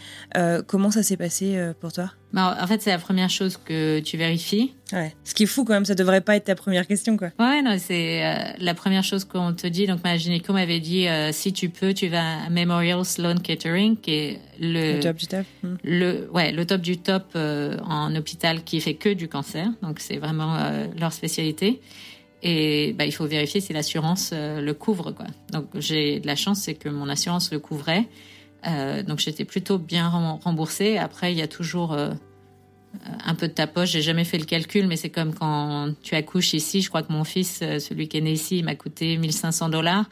[0.67, 2.11] comment ça s'est passé pour toi?
[2.33, 4.73] Bah, En fait, c'est la première chose que tu vérifies.
[4.93, 5.13] Ouais.
[5.23, 7.17] Ce qui est fou quand même, ça devrait pas être ta première question.
[7.17, 7.29] Quoi.
[7.39, 9.87] Ouais, non, c'est la première chose qu'on te dit.
[9.87, 14.11] Donc, ma gynéco m'avait dit si tu peux, tu vas à Memorial Sloan Kettering, qui
[14.11, 15.45] est le, le top du top.
[15.63, 15.75] Hmm.
[15.83, 19.67] Le, ouais, le top du top en hôpital qui fait que du cancer.
[19.81, 20.57] Donc, c'est vraiment
[20.97, 21.81] leur spécialité.
[22.43, 25.11] Et bah, il faut vérifier si l'assurance euh, le couvre.
[25.11, 25.25] Quoi.
[25.51, 28.07] Donc j'ai de la chance, c'est que mon assurance le couvrait.
[28.67, 30.97] Euh, donc j'étais plutôt bien remboursée.
[30.97, 32.11] Après, il y a toujours euh,
[33.25, 33.89] un peu de ta poche.
[33.89, 36.81] J'ai jamais fait le calcul, mais c'est comme quand tu accouches ici.
[36.81, 40.05] Je crois que mon fils, celui qui est né ici, il m'a coûté 1500 dollars.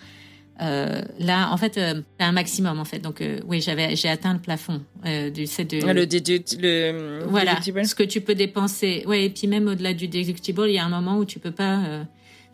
[0.60, 3.00] là, en fait, c'est un maximum en fait.
[3.00, 7.94] Donc, oui, j'avais, j'ai atteint le plafond du c'est de, ah, le, le voilà, ce
[7.94, 9.04] que tu peux dépenser.
[9.06, 11.52] Ouais, et puis même au-delà du déductible, il y a un moment où tu peux
[11.52, 12.06] pas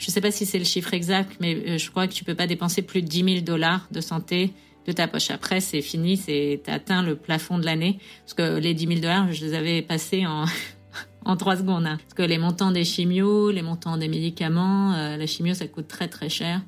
[0.01, 2.23] je ne sais pas si c'est le chiffre exact, mais euh, je crois que tu
[2.23, 4.51] peux pas dépenser plus de 10 000 dollars de santé
[4.87, 5.29] de ta poche.
[5.29, 7.99] Après, c'est fini, c'est atteint le plafond de l'année.
[8.25, 10.45] Parce que les 10 000 dollars, je les avais passés en
[11.25, 11.85] en trois secondes.
[11.85, 11.97] Hein.
[12.01, 15.87] Parce que les montants des chimios, les montants des médicaments, euh, la chimio, ça coûte
[15.87, 16.61] très très cher.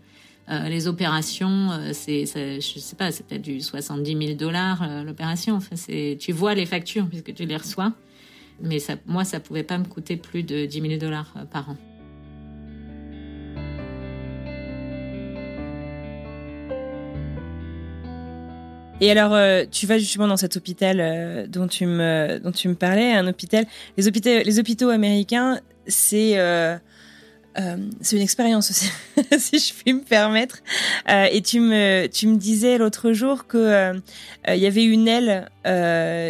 [0.49, 5.55] Euh, les opérations, euh, c'est, je sais pas, c'est peut-être du 70 000 dollars l'opération.
[5.55, 7.93] Enfin, c'est, tu vois les factures puisque tu les reçois.
[8.61, 11.77] Mais ça, moi, ça pouvait pas me coûter plus de 10 000 dollars par an.
[19.03, 22.69] Et alors, euh, tu vas justement dans cet hôpital euh, dont tu me dont tu
[22.69, 23.65] me parlais, un hôpital.
[23.97, 26.37] Les hôpitaux, les hôpitaux américains, c'est
[27.57, 28.89] euh, euh, c'est une expérience aussi,
[29.37, 30.59] si je puis me permettre.
[31.09, 33.93] Euh, et tu me, tu me disais l'autre jour que euh,
[34.47, 35.49] il y avait une aile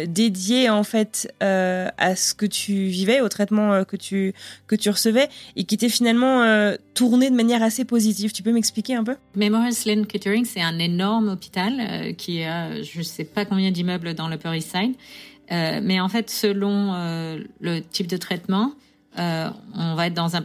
[0.08, 4.32] dédiée en fait à ce que tu vivais, au traitement que tu
[4.68, 8.32] que tu recevais, et qui était finalement tournée de manière assez positive.
[8.32, 9.16] Tu peux m'expliquer un peu?
[9.34, 14.28] Memorial Sloan Kettering, c'est un énorme hôpital qui a, je sais pas combien d'immeubles dans
[14.28, 14.94] l'Upper East Side,
[15.50, 16.92] mais en fait, selon
[17.60, 18.72] le type de traitement
[19.18, 20.42] euh, on va être dans un,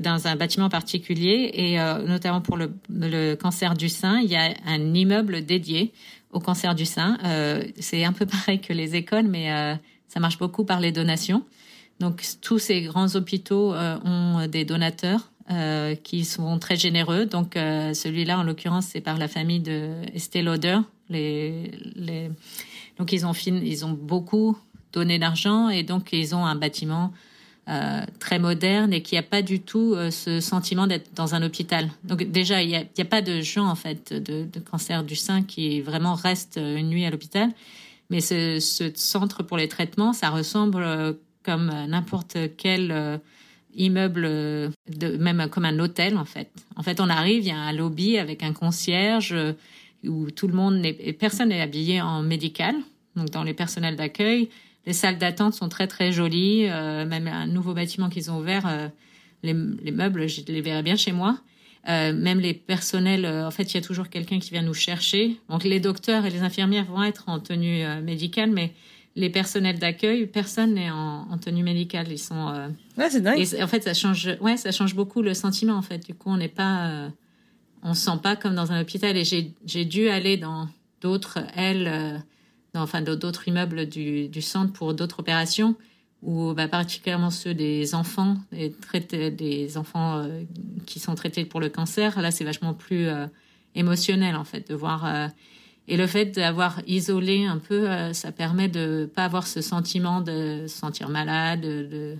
[0.00, 4.36] dans un bâtiment particulier et euh, notamment pour le, le, cancer du sein, il y
[4.36, 5.92] a un immeuble dédié
[6.32, 7.18] au cancer du sein.
[7.24, 9.74] Euh, c'est un peu pareil que les écoles, mais euh,
[10.08, 11.44] ça marche beaucoup par les donations.
[11.98, 15.30] Donc tous ces grands hôpitaux euh, ont des donateurs
[16.02, 17.24] qui sont très généreux.
[17.24, 20.80] Donc celui-là, en l'occurrence, c'est par la famille de Estée Lauder.
[21.08, 22.32] Les, les...
[22.98, 24.58] Donc ils ont, ils ont beaucoup
[24.92, 27.12] donné d'argent et donc ils ont un bâtiment
[27.68, 31.42] euh, très moderne et qui a pas du tout euh, ce sentiment d'être dans un
[31.42, 31.90] hôpital.
[32.04, 35.80] Donc déjà, il n'y a, pas de gens en fait de, cancer du sein qui
[35.80, 37.50] vraiment restent une nuit à l'hôpital.
[38.08, 43.20] Mais ce, ce, centre pour les traitements, ça ressemble euh, comme n'importe quel
[43.74, 44.28] immeuble,
[45.00, 46.50] même comme un hôtel en fait.
[46.76, 49.34] En fait, on arrive, il y a un lobby avec un concierge
[50.04, 52.76] où tout le monde, n'est, personne n'est habillé en médical.
[53.16, 54.50] Donc dans les personnels d'accueil,
[54.86, 56.66] les salles d'attente sont très très jolies.
[56.68, 58.88] Euh, même un nouveau bâtiment qu'ils ont ouvert, euh,
[59.42, 61.38] les, les, meubles, je les verrais bien chez moi.
[61.88, 65.38] Euh, même les personnels, en fait, il y a toujours quelqu'un qui vient nous chercher.
[65.48, 68.72] Donc les docteurs et les infirmières vont être en tenue médicale, mais
[69.14, 72.06] les personnels d'accueil, personne n'est en, en, tenue médicale.
[72.10, 72.70] Ils sont.
[72.98, 73.38] ouais, c'est dingue.
[73.38, 74.30] Et en fait, ça change.
[74.40, 75.74] Ouais, ça change beaucoup le sentiment.
[75.74, 77.08] En fait, du coup, on n'est pas,
[77.84, 79.16] on se sent pas comme dans un hôpital.
[79.16, 80.68] Et j'ai dû aller dans
[81.00, 82.20] d'autres ailes
[82.76, 85.76] enfin d'autres immeubles du, du, centre pour d'autres opérations,
[86.22, 90.42] ou bah, particulièrement ceux des enfants, des, des enfants euh,
[90.86, 92.20] qui sont traités pour le cancer.
[92.20, 93.26] Là, c'est vachement plus euh,
[93.74, 95.04] émotionnel en fait de voir.
[95.04, 95.28] Euh,
[95.88, 100.64] et le fait d'avoir isolé un peu, ça permet de pas avoir ce sentiment de
[100.66, 102.16] se sentir malade, de,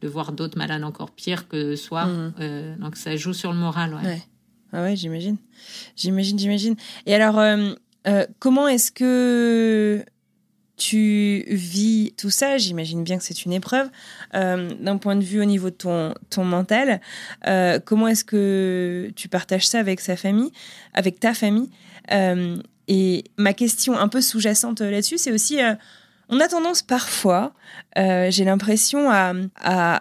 [0.00, 2.06] de voir d'autres malades encore pires que soi.
[2.06, 2.78] Mmh.
[2.80, 3.94] donc ça joue sur le moral.
[3.94, 4.02] Ouais.
[4.02, 4.22] ouais.
[4.72, 5.36] Ah ouais, j'imagine.
[5.94, 6.74] J'imagine, j'imagine.
[7.06, 7.38] Et alors,
[8.06, 10.04] euh, comment est-ce que
[10.76, 12.58] tu vis tout ça?
[12.58, 13.88] J'imagine bien que c'est une épreuve.
[14.34, 17.00] Euh, d'un point de vue au niveau de ton, ton mental,
[17.46, 20.52] euh, comment est-ce que tu partages ça avec sa famille,
[20.92, 21.70] avec ta famille?
[22.88, 25.58] Et ma question un peu sous-jacente là-dessus, c'est aussi,
[26.28, 27.52] on a tendance parfois,
[27.96, 29.98] j'ai l'impression, à, à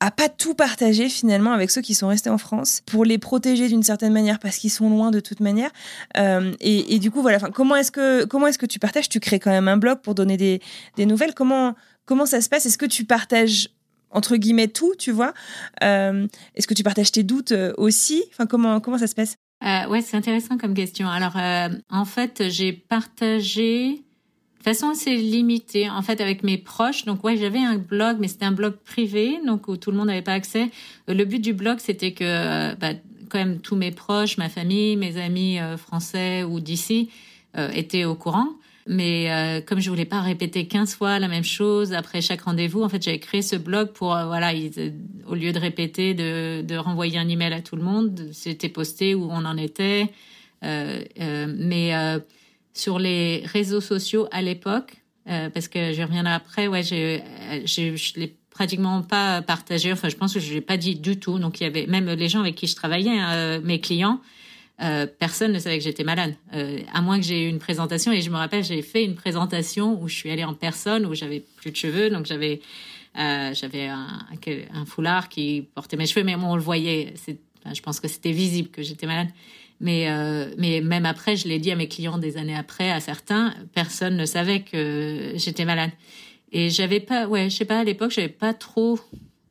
[0.00, 3.68] à pas tout partager finalement avec ceux qui sont restés en France pour les protéger
[3.68, 5.70] d'une certaine manière parce qu'ils sont loin de toute manière.
[6.16, 7.36] Euh, et, et, du coup, voilà.
[7.36, 9.08] Enfin, comment est-ce que comment est-ce que tu partages?
[9.10, 10.60] Tu crées quand même un blog pour donner des,
[10.96, 11.34] des nouvelles.
[11.34, 11.74] Comment
[12.06, 12.64] comment ça se passe?
[12.66, 13.68] Est-ce que tu partages
[14.10, 15.34] entre guillemets tout, tu vois?
[15.84, 18.24] Euh, Est-ce que tu partages tes doutes euh, aussi?
[18.32, 19.36] Enfin, comment comment ça se passe?
[19.62, 21.08] Euh, Ouais, c'est intéressant comme question.
[21.08, 24.02] Alors, euh, en fait, j'ai partagé
[24.60, 27.04] de façon assez limitée, en fait, avec mes proches.
[27.04, 30.06] Donc, ouais, j'avais un blog, mais c'était un blog privé, donc où tout le monde
[30.06, 30.70] n'avait pas accès.
[31.08, 32.92] Euh, le but du blog, c'était que, euh, bah,
[33.28, 37.10] quand même tous mes proches, ma famille, mes amis français ou d'ici
[37.54, 38.48] étaient au courant.
[38.86, 42.82] Mais euh, comme je voulais pas répéter 15 fois la même chose après chaque rendez-vous,
[42.82, 44.90] en fait, j'avais créé ce blog pour, euh, voilà, euh,
[45.28, 49.14] au lieu de répéter, de, de, renvoyer un email à tout le monde, c'était posté
[49.14, 50.10] où on en était.
[50.62, 51.92] mais
[52.80, 57.20] sur les réseaux sociaux à l'époque, parce que je reviens après, ouais, je,
[57.64, 59.92] je l'ai pratiquement pas partagé.
[59.92, 61.38] Enfin, je pense que je l'ai pas dit du tout.
[61.38, 64.20] Donc, il y avait même les gens avec qui je travaillais, hein, mes clients,
[64.82, 68.12] euh, personne ne savait que j'étais malade, euh, à moins que j'ai eu une présentation.
[68.12, 71.14] Et je me rappelle, j'ai fait une présentation où je suis allée en personne, où
[71.14, 72.60] j'avais plus de cheveux, donc j'avais
[73.18, 77.12] euh, j'avais un, foulard qui portait mes cheveux, mais on le voyait.
[77.26, 79.28] Je pense que c'était visible que j'étais malade.
[79.80, 80.08] Mais
[80.58, 84.16] mais même après, je l'ai dit à mes clients des années après, à certains, personne
[84.16, 85.90] ne savait que j'étais malade.
[86.52, 88.98] Et j'avais pas, ouais, je sais pas, à l'époque, j'avais pas trop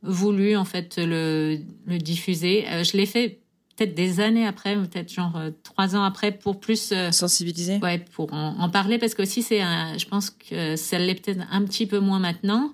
[0.02, 2.64] voulu en fait le, le diffuser.
[2.84, 3.40] je l'ai fait
[3.80, 7.78] peut-être des années après, peut-être genre euh, trois ans après, pour plus euh, sensibiliser.
[7.78, 11.62] Ouais, pour en, parler parce que aussi c'est, je pense que ça l'est peut-être un
[11.64, 12.72] petit peu moins maintenant,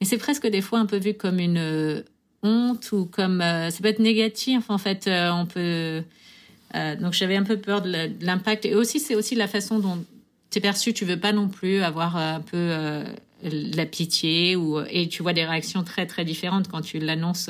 [0.00, 2.02] mais c'est presque des fois un peu vu comme une euh,
[2.42, 5.08] honte ou comme ça peut être négatif en fait.
[5.08, 6.02] on peut
[6.74, 10.04] donc j'avais un peu peur de l'impact et aussi c'est aussi la façon dont
[10.54, 10.92] es perçu.
[10.92, 13.04] Tu veux pas non plus avoir un peu
[13.42, 17.48] la pitié ou et tu vois des réactions très très différentes quand tu l'annonces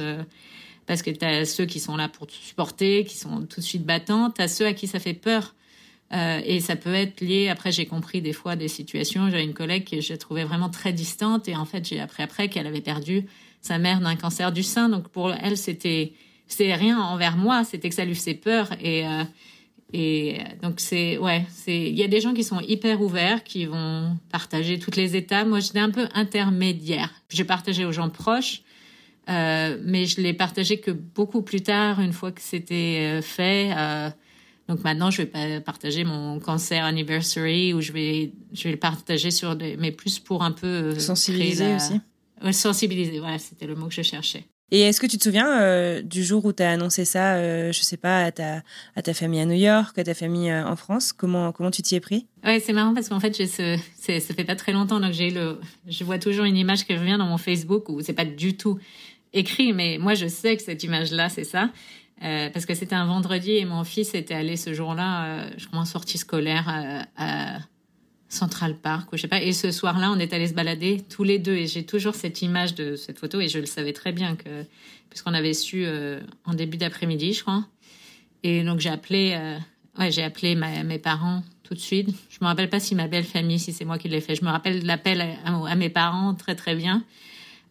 [0.89, 3.65] parce que tu as ceux qui sont là pour te supporter, qui sont tout de
[3.65, 5.55] suite battants, tu as ceux à qui ça fait peur.
[6.15, 9.53] Euh, et ça peut être lié, après j'ai compris des fois des situations, j'ai une
[9.53, 12.81] collègue que je trouvais vraiment très distante et en fait j'ai appris après qu'elle avait
[12.81, 13.27] perdu
[13.61, 14.89] sa mère d'un cancer du sein.
[14.89, 16.15] Donc pour elle c'était
[16.49, 19.25] c'est rien envers moi, c'était que ça lui faisait peur et euh,
[19.93, 23.65] et donc c'est ouais, c'est il y a des gens qui sont hyper ouverts, qui
[23.65, 25.47] vont partager toutes les étapes.
[25.47, 27.11] Moi j'étais un peu intermédiaire.
[27.31, 28.63] J'ai partagé aux gens proches,
[29.31, 33.73] euh, mais je l'ai partagé que beaucoup plus tard, une fois que c'était euh, fait.
[33.77, 34.11] Euh,
[34.69, 38.79] donc maintenant, je vais pas partager mon cancer anniversary ou je vais, je vais le
[38.79, 42.01] partager sur des, mais plus pour un peu sensibiliser aussi.
[42.53, 44.45] sensibiliser, voilà, c'était le mot que je cherchais.
[44.71, 47.81] Et est-ce que tu te souviens du jour où tu as annoncé ça, euh, je
[47.81, 48.63] sais pas, à ta,
[48.97, 51.13] à ta famille à New York, à ta famille en France?
[51.13, 52.27] Comment, comment tu t'y es pris?
[52.45, 55.59] Ouais, c'est marrant parce qu'en fait, ce, ça fait pas très longtemps, donc j'ai le,
[55.87, 58.79] je vois toujours une image qui revient dans mon Facebook où c'est pas du tout
[59.33, 61.71] écrit, mais moi je sais que cette image-là, c'est ça.
[62.25, 65.67] Euh, parce que c'était un vendredi et mon fils était allé ce jour-là, euh, je
[65.69, 67.59] crois en sortie scolaire euh, à,
[68.29, 69.43] Central Park ou je sais pas.
[69.43, 72.43] Et ce soir-là, on est allé se balader tous les deux et j'ai toujours cette
[72.43, 74.65] image de cette photo et je le savais très bien que
[75.09, 75.87] puisqu'on avait su
[76.45, 77.65] en début d'après-midi, je crois.
[78.43, 79.39] Et donc j'ai appelé,
[79.99, 82.09] ouais, j'ai appelé mes parents tout de suite.
[82.31, 84.35] Je me rappelle pas si ma belle famille, si c'est moi qui l'ai fait.
[84.35, 87.05] Je me rappelle l'appel à, mes parents très très bien.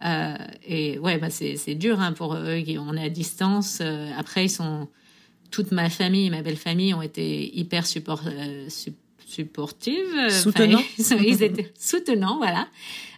[0.06, 2.64] Euh, et ouais, bah c'est, dur hein, pour eux.
[2.78, 3.80] On est à distance.
[3.82, 4.88] Euh, après, ils sont
[5.50, 8.22] toute ma famille, ma belle famille ont été hyper support,
[9.28, 10.30] euh, supportives.
[10.30, 10.82] Soutenants.
[10.98, 12.68] ils, étaient soutenants, voilà.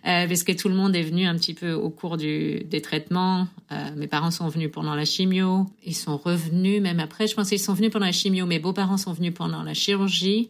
[0.08, 2.82] Euh, parce que tout le monde est venu un petit peu au cours du, des
[2.82, 3.48] traitements.
[3.96, 5.66] mes parents sont venus pendant la chimio.
[5.86, 7.28] Ils sont revenus même après.
[7.28, 8.46] Je pense qu'ils sont venus pendant la chimio.
[8.46, 10.50] Mes beaux-parents sont venus pendant la chirurgie.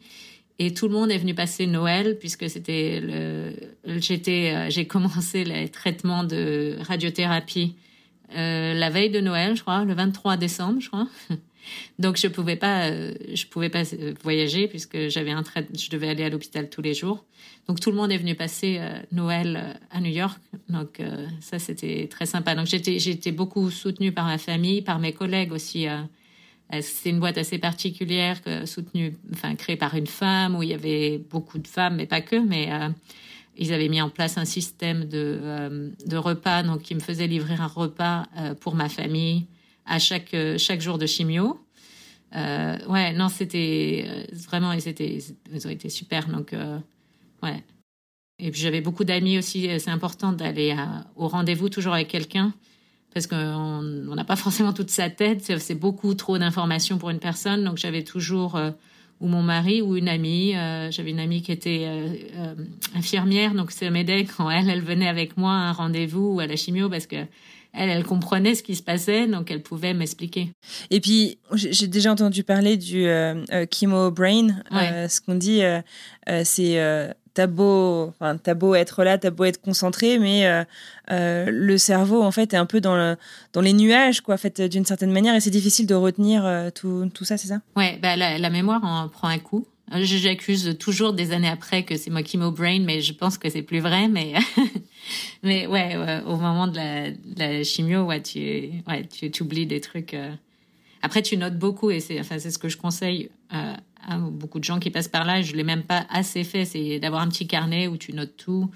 [0.60, 3.54] Et tout le monde est venu passer Noël puisque c'était le,
[4.00, 7.76] j'étais, euh, j'ai commencé les traitements de radiothérapie
[8.36, 11.08] euh, la veille de Noël, je crois, le 23 décembre, je crois.
[12.00, 13.84] Donc je pouvais pas, euh, je pouvais pas
[14.24, 17.26] voyager puisque j'avais un trait, je devais aller à l'hôpital tous les jours.
[17.68, 20.39] Donc tout le monde est venu passer Noël à New York.
[20.70, 21.00] Donc
[21.39, 22.56] ça c'était très sympa.
[22.56, 25.88] Donc j'étais, j'étais beaucoup soutenue par ma famille, par mes collègues aussi
[26.74, 30.74] euh, c'est une boîte assez particulière, soutenue, enfin créée par une femme où il y
[30.74, 32.36] avait beaucoup de femmes, mais pas que.
[32.36, 32.89] Mais euh,
[33.60, 37.28] ils avaient mis en place un système de, euh, de repas, donc ils me faisaient
[37.28, 38.26] livrer un repas
[38.62, 39.45] pour ma famille
[39.86, 41.60] à chaque chaque jour de chimio.
[42.34, 45.19] ouais, non, c'était vraiment, ils étaient,
[45.54, 46.28] ils ont été super.
[46.28, 46.54] Donc
[47.43, 47.63] ouais.
[48.41, 49.67] Et puis j'avais beaucoup d'amis aussi.
[49.80, 50.76] C'est important d'aller
[51.15, 52.54] au rendez-vous toujours avec quelqu'un
[53.13, 57.63] parce qu'on n'a pas forcément toute sa tête, c'est beaucoup trop d'informations pour une personne.
[57.63, 58.72] Donc j'avais toujours euh,
[59.19, 60.55] ou mon mari ou une amie.
[60.55, 62.55] Euh, j'avais une amie qui était euh,
[62.95, 66.47] infirmière, donc ça m'aidait quand elle, elle venait avec moi à un rendez-vous ou à
[66.47, 67.17] la chimio parce que
[67.71, 70.49] elle, elle comprenait ce qui se passait, donc elle pouvait m'expliquer.
[70.89, 73.05] Et puis, j'ai déjà entendu parler du
[73.71, 74.47] chemo brain.
[74.71, 75.62] ce qu'on dit,
[76.43, 80.63] c'est t'as beau, enfin, beau être là, t'as beau être concentré, mais euh,
[81.12, 83.15] euh, le cerveau, en fait, est un peu dans,
[83.54, 87.10] dans les nuages, quoi, fait, d'une certaine manière, et c'est difficile de retenir euh, tout,
[87.13, 87.62] tout, ça, c'est ça?
[87.76, 89.67] Ouais, bah, la, mémoire en prend un coup.
[89.92, 93.63] J'accuse toujours des années après que c'est moi qui brain, mais je pense que c'est
[93.63, 94.08] plus vrai.
[94.08, 94.34] Mais,
[95.44, 96.77] mais ouais, au moment de
[97.38, 100.15] la, chimio, ouais, tu, ouais, tu oublies des trucs.
[101.02, 103.32] Après, tu notes beaucoup et c'est enfin, ce que je conseille
[104.08, 105.41] à beaucoup de gens qui passent par là.
[105.41, 106.65] Je l'ai même pas assez fait.
[106.65, 108.69] C'est d'avoir un petit carnet où tu notes tout.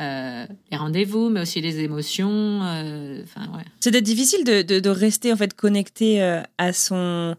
[0.00, 2.62] Euh, les rendez-vous, mais aussi les émotions.
[2.64, 3.64] Euh, ouais.
[3.78, 7.36] C'est difficile de, de, rester en fait connecté euh, à son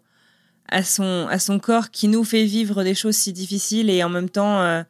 [0.69, 4.09] à son à son corps qui nous fait vivre des choses si difficiles et en
[4.09, 4.83] même temps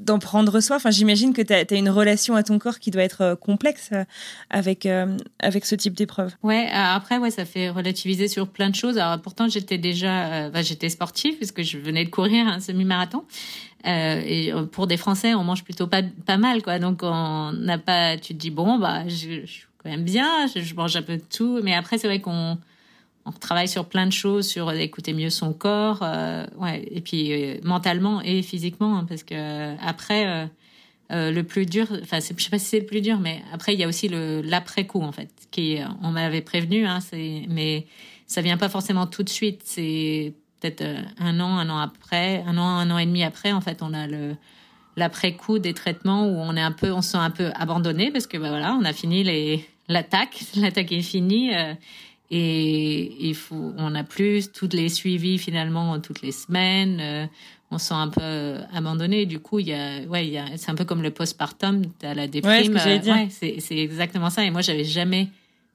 [0.00, 0.76] d'en prendre soin.
[0.76, 3.90] Enfin, j'imagine que tu as, une relation à ton corps qui doit être complexe
[4.50, 4.86] avec,
[5.40, 6.32] avec ce type d'épreuve.
[6.42, 8.98] Ouais, après, ouais, ça fait relativiser sur plein de choses.
[8.98, 13.24] Alors, pourtant, j'étais déjà, bah, j'étais sportive puisque je venais de courir un semi-marathon.
[13.86, 16.78] Euh, et euh, pour des Français, on mange plutôt pas, pas mal, quoi.
[16.78, 20.46] Donc, on n'a pas, tu te dis, bon, bah, je, je, suis quand même bien,
[20.54, 21.60] je, mange un peu de tout.
[21.62, 22.58] Mais après, c'est vrai qu'on
[23.26, 27.32] on travaille sur plein de choses, sur écouter mieux son corps, euh, ouais, et puis
[27.32, 30.48] euh, mentalement et physiquement, hein, parce que après,
[31.10, 33.74] euh, le plus dur, enfin, je sais pas si c'est le plus dur, mais après,
[33.74, 37.86] il y a aussi le l'après coup, en fait, qui, on m'avait prévenu, hein, mais
[38.26, 39.62] ça vient pas forcément tout de suite.
[39.64, 40.84] C'est peut-être
[41.18, 43.92] un an, un an après, un an, un an et demi après, en fait, on
[43.92, 44.36] a le
[44.98, 48.26] l'après-coup des traitements où on est un peu, on se sent un peu abandonné parce
[48.26, 51.52] que bah, voilà, on a fini les l'attaque, l'attaque est finie
[52.30, 56.98] et il faut, on a plus toutes les suivis finalement toutes les semaines.
[57.00, 57.26] Euh,
[57.70, 59.26] on se sent un peu abandonné.
[59.26, 61.82] Du coup, il y a, ouais, il y a, c'est un peu comme le postpartum,
[62.02, 62.74] à la déprime.
[62.74, 64.44] Ouais, c'est, c'est exactement ça.
[64.44, 65.28] Et moi, j'avais jamais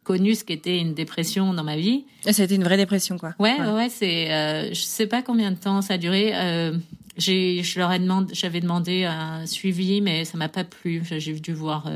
[0.03, 2.05] connu ce qu'était une dépression dans ma vie.
[2.29, 3.33] Ça a été une vraie dépression, quoi.
[3.39, 4.31] Ouais, ouais, c'est.
[4.31, 6.31] Euh, je sais pas combien de temps ça a duré.
[6.33, 6.77] Euh,
[7.17, 11.03] j'ai, je leur ai demandé, j'avais demandé un suivi, mais ça m'a pas plu.
[11.05, 11.91] J'ai dû voir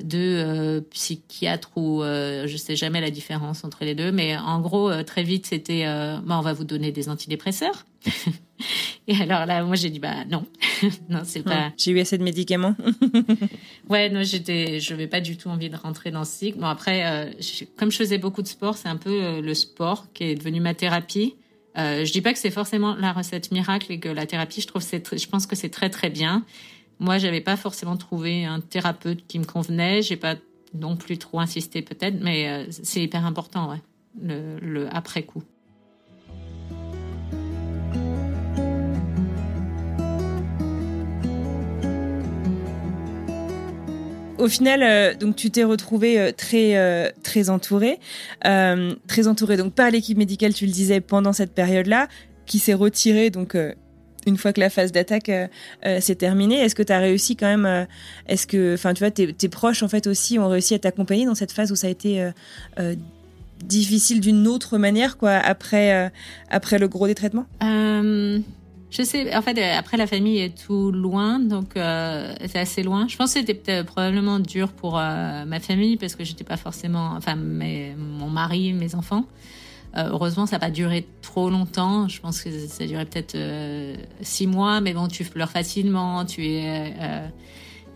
[0.00, 4.36] euh, deux euh, psychiatres ou euh, je sais jamais la différence entre les deux, mais
[4.36, 7.86] en gros, euh, très vite, c'était, bah, on va vous donner des antidépresseurs.
[9.06, 10.46] Et alors là, moi, j'ai dit, bah non,
[11.08, 11.72] non, c'est pas.
[11.76, 12.74] J'ai eu assez de médicaments.
[13.90, 16.58] ouais, non, j'étais, je n'avais pas du tout envie de rentrer dans ce cycle.
[16.58, 17.30] Bon, après, euh,
[17.76, 20.60] comme je faisais beaucoup de sport, c'est un peu euh, le sport qui est devenu
[20.60, 21.34] ma thérapie.
[21.76, 24.68] Euh, je dis pas que c'est forcément la recette miracle et que la thérapie, je
[24.68, 26.44] trouve, c'est, je pense que c'est très très bien.
[27.00, 30.02] Moi, j'avais pas forcément trouvé un thérapeute qui me convenait.
[30.02, 30.36] J'ai pas
[30.74, 33.76] non plus trop insisté peut-être, mais euh, c'est hyper important,
[34.20, 35.42] le, le après coup.
[44.44, 47.98] au final, euh, donc tu t'es retrouvé euh, très très entouré,
[48.42, 52.08] très entouré donc par l'équipe médicale, tu le disais pendant cette période-là,
[52.46, 53.56] qui s'est retirée donc
[54.26, 55.30] une fois que la phase d'attaque
[56.00, 56.56] s'est terminée.
[56.56, 57.86] Est-ce que tu as réussi quand même
[58.26, 61.34] Est-ce que, enfin, tu vois, tes, proches en fait aussi ont réussi à t'accompagner dans
[61.34, 62.30] cette phase où ça a été
[63.64, 66.12] difficile d'une autre manière, quoi, après
[66.50, 67.46] après le gros des traitements
[68.96, 72.84] je sais, en fait, euh, après la famille est tout loin, donc euh, c'est assez
[72.84, 73.08] loin.
[73.08, 77.14] Je pense que c'était probablement dur pour euh, ma famille parce que j'étais pas forcément,
[77.16, 79.24] enfin, mes, mon mari, mes enfants.
[79.96, 82.08] Euh, heureusement, ça n'a pas duré trop longtemps.
[82.08, 86.24] Je pense que ça a duré peut-être euh, six mois, mais bon, tu pleures facilement,
[86.24, 86.94] tu es.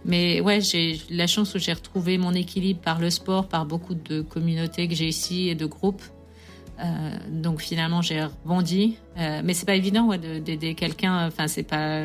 [0.05, 3.95] mais ouais, j'ai la chance où j'ai retrouvé mon équilibre par le sport, par beaucoup
[3.95, 6.03] de communautés que j'ai ici et de groupes.
[6.81, 8.99] Euh, donc finalement, j'ai rebondi.
[9.19, 11.27] Euh, mais c'est pas évident d'aider quelqu'un.
[11.27, 12.05] Enfin, c'est pas.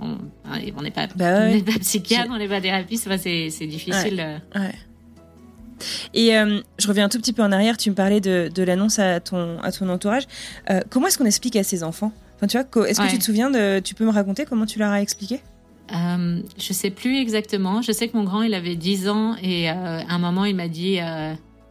[0.00, 2.98] On n'est pas, bah pas psychiatre, on n'est pas thérapeute.
[2.98, 4.40] c'est difficile.
[4.54, 4.72] Ouais.
[6.14, 7.76] Et euh, je reviens un tout petit peu en arrière.
[7.76, 10.24] Tu me parlais de, de l'annonce à ton, à ton entourage.
[10.90, 12.12] comment est-ce qu'on explique à ses enfants?
[12.36, 14.78] Enfin, tu vois, est-ce que tu te souviens de Tu peux me raconter comment tu
[14.78, 15.40] leur as expliqué?
[15.94, 17.82] Euh, Je sais plus exactement.
[17.82, 20.68] Je sais que mon grand, il avait 10 ans et à un moment, il m'a
[20.68, 20.98] dit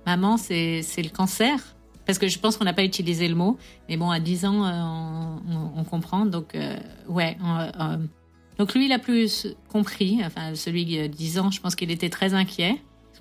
[0.05, 1.59] Maman, c'est le cancer.
[2.07, 3.57] Parce que je pense qu'on n'a pas utilisé le mot.
[3.89, 6.25] Mais bon, à 10 ans, euh, on, comprend.
[6.25, 6.77] Donc, euh,
[7.09, 7.37] ouais.
[7.45, 7.97] Euh,
[8.57, 10.21] donc, lui, il a plus compris.
[10.23, 12.77] Enfin, celui de 10 ans, je pense qu'il était très inquiet.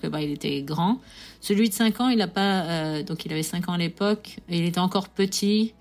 [0.07, 1.01] Que bah, il était grand.
[1.41, 3.03] Celui de 5 ans, il a pas.
[3.03, 4.39] donc, il avait 5 ans à l'époque.
[4.49, 5.75] Il était encore petit.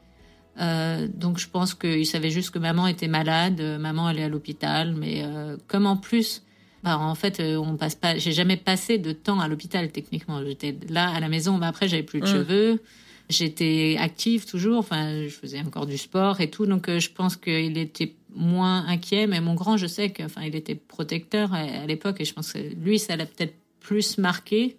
[0.57, 3.61] donc, je pense qu'il savait juste que maman était malade.
[3.80, 4.95] Maman allait à l'hôpital.
[4.95, 5.23] Mais
[5.67, 6.41] comme en plus
[6.84, 8.15] bah, en fait, on passe pas.
[8.15, 10.45] J'ai jamais passé de temps à l'hôpital techniquement.
[10.45, 11.57] J'étais là à la maison.
[11.57, 12.32] Mais après, j'avais plus de mm.
[12.32, 12.80] cheveux.
[13.28, 14.78] J'étais active toujours.
[14.78, 16.67] Enfin, je faisais encore du sport et tout.
[16.67, 19.26] Donc, euh, je pense qu'il était moins inquiet.
[19.26, 22.53] Mais mon grand, je sais que, enfin, il était protecteur à, l'époque et je pense
[22.53, 23.55] que lui, ça l'a peut-être
[23.86, 24.77] plus marqué.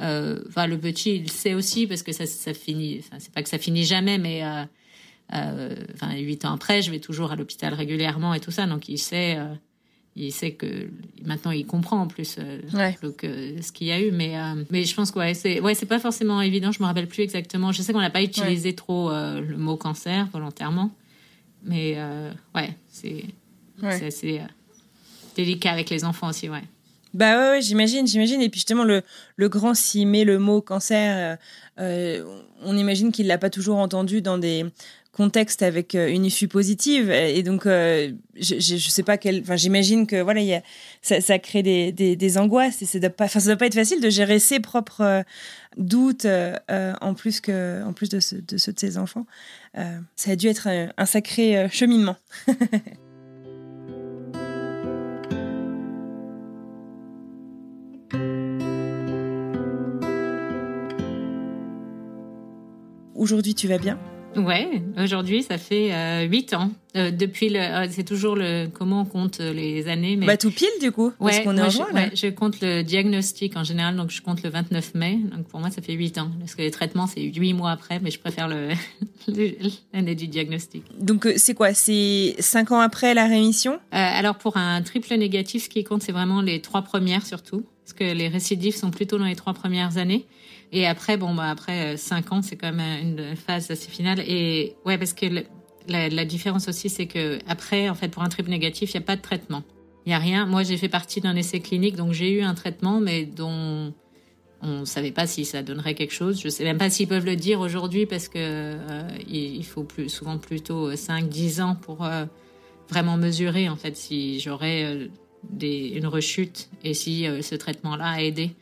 [0.00, 3.00] Euh, enfin, le petit, il sait aussi parce que ça, ça finit.
[3.00, 4.64] Enfin, c'est pas que ça finit jamais, mais euh,
[5.34, 8.66] euh, enfin, huit ans après, je vais toujours à l'hôpital régulièrement et tout ça.
[8.66, 9.38] Donc, il sait
[10.14, 10.90] il sait que
[11.24, 14.10] maintenant il comprend en plus euh, ce qu'il y a eu.
[14.10, 16.72] Mais euh, mais je pense que ouais c'est ouais c'est pas forcément évident.
[16.72, 17.72] Je me rappelle plus exactement.
[17.72, 20.90] Je sais qu'on n'a pas utilisé trop euh, le mot cancer volontairement.
[21.64, 21.96] Mais
[22.54, 23.24] ouais c'est
[23.80, 24.40] c'est assez
[25.36, 26.62] délicat avec les enfants aussi ouais
[27.14, 28.40] Bah ouais, j'imagine, j'imagine.
[28.40, 29.02] Et puis justement, le,
[29.36, 31.38] le grand s'y met le mot cancer,
[31.78, 34.64] on imagine qu'il l'a pas toujours entendu dans des
[35.12, 37.10] contexte avec euh, une issue positive.
[37.10, 39.40] Et donc, euh, je, je, sais pas quel.
[39.42, 40.62] Enfin, j'imagine que voilà, y a,
[41.02, 44.58] ça, crée des, des, angoisses et ça doit doit pas être facile de gérer ses
[44.58, 45.22] propres euh,
[45.76, 49.26] doutes en plus que, en plus de ceux de ses enfants.
[49.74, 52.16] ça a dû être un, sacré cheminement.
[63.22, 64.00] Aujourd'hui, tu vas bien?
[64.34, 66.72] Ouais, aujourd'hui, ça fait euh, huit ans.
[66.96, 70.16] Euh, depuis le, euh, c'est toujours le comment on compte les années.
[70.16, 70.26] Mais...
[70.26, 71.86] Bah tout pile du coup, parce qu'on est en juin.
[71.94, 75.20] Ouais, je compte le diagnostic en général, donc je compte le 29 mai.
[75.36, 76.32] Donc pour moi, ça fait huit ans.
[76.40, 78.70] Parce que les traitements, c'est huit mois après, mais je préfère le
[79.94, 80.82] l'année du diagnostic.
[80.98, 81.74] Donc c'est quoi?
[81.74, 83.78] C'est cinq ans après la rémission?
[83.92, 87.92] Alors pour un triple négatif, ce qui compte, c'est vraiment les trois premières surtout, parce
[87.92, 90.26] que les récidives sont plutôt dans les trois premières années.
[90.72, 94.20] Et après, bon, bah, après 5 euh, ans, c'est quand même une phase assez finale.
[94.20, 95.26] Et ouais, parce que
[95.86, 99.06] la, différence aussi, c'est que après, en fait, pour un triple négatif, il n'y a
[99.06, 99.62] pas de traitement.
[100.06, 100.46] Il n'y a rien.
[100.46, 103.92] Moi, j'ai fait partie d'un essai clinique, donc j'ai eu un traitement, mais dont
[104.62, 106.40] on ne savait pas si ça donnerait quelque chose.
[106.40, 109.86] Je ne sais même pas s'ils peuvent le dire aujourd'hui, parce que euh, il faut
[110.06, 112.24] souvent plutôt 5-10 ans pour euh,
[112.88, 115.10] vraiment mesurer, en fait, si j'aurais
[115.60, 118.52] une rechute et si ce traitement-là a aidé.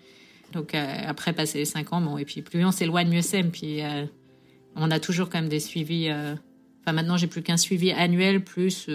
[0.53, 3.42] Donc euh, après passer les 5 ans, bon, et puis plus on s'éloigne, mieux c'est.
[3.42, 4.05] Puis euh,
[4.76, 6.09] on a toujours quand même des suivis.
[6.11, 6.34] Euh,
[6.82, 8.88] enfin maintenant j'ai plus qu'un suivi annuel plus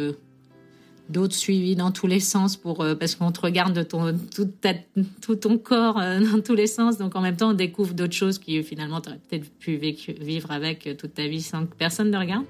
[1.08, 4.50] d'autres suivis dans tous les sens pour parce qu'on te regarde de ton tout,
[5.22, 6.98] tout ton corps dans tous les sens.
[6.98, 10.52] Donc en même temps on découvre d'autres choses qui finalement tu aurais peut-être pu vivre
[10.52, 12.46] avec toute ta vie sans que personne ne regarde.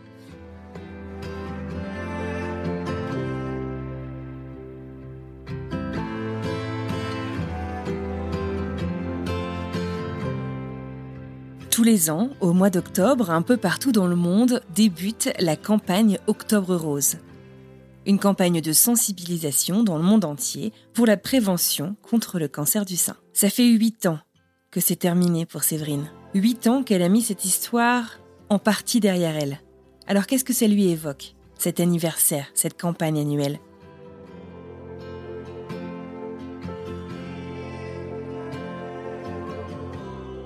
[11.85, 16.75] Les ans, au mois d'octobre, un peu partout dans le monde, débute la campagne Octobre
[16.75, 17.17] Rose.
[18.07, 22.97] Une campagne de sensibilisation dans le monde entier pour la prévention contre le cancer du
[22.97, 23.15] sein.
[23.33, 24.19] Ça fait huit ans
[24.71, 26.09] que c'est terminé pour Séverine.
[26.33, 28.19] Huit ans qu'elle a mis cette histoire
[28.49, 29.61] en partie derrière elle.
[30.07, 33.59] Alors qu'est-ce que ça lui évoque, cet anniversaire, cette campagne annuelle?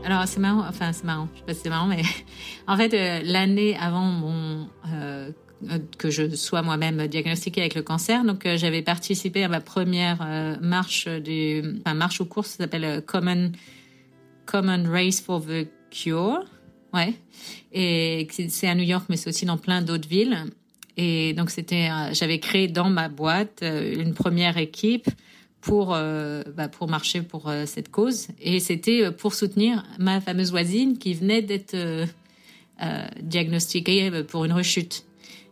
[0.10, 2.02] Alors c'est marrant, enfin c'est marrant, je sais pas si c'est marrant, mais
[2.68, 5.30] en fait euh, l'année avant mon euh,
[6.00, 10.58] que je sois moi-même diagnostiquée avec le cancer, donc euh, j'avais participé à ma première
[10.62, 13.52] marche du, enfin marche aux courses, ça s'appelle Common
[14.48, 16.44] Common Race for the Cure,
[16.92, 17.14] ouais,
[17.72, 20.46] et c'est à New York, mais c'est aussi dans plein d'autres villes.
[20.98, 25.08] Et donc c'était, j'avais créé dans ma boîte une première équipe
[25.62, 28.28] pour euh, bah, pour marcher pour euh, cette cause.
[28.42, 31.76] Et c'était euh, pour soutenir ma fameuse voisine qui venait d'être
[33.22, 35.04] diagnostiquée pour une rechute.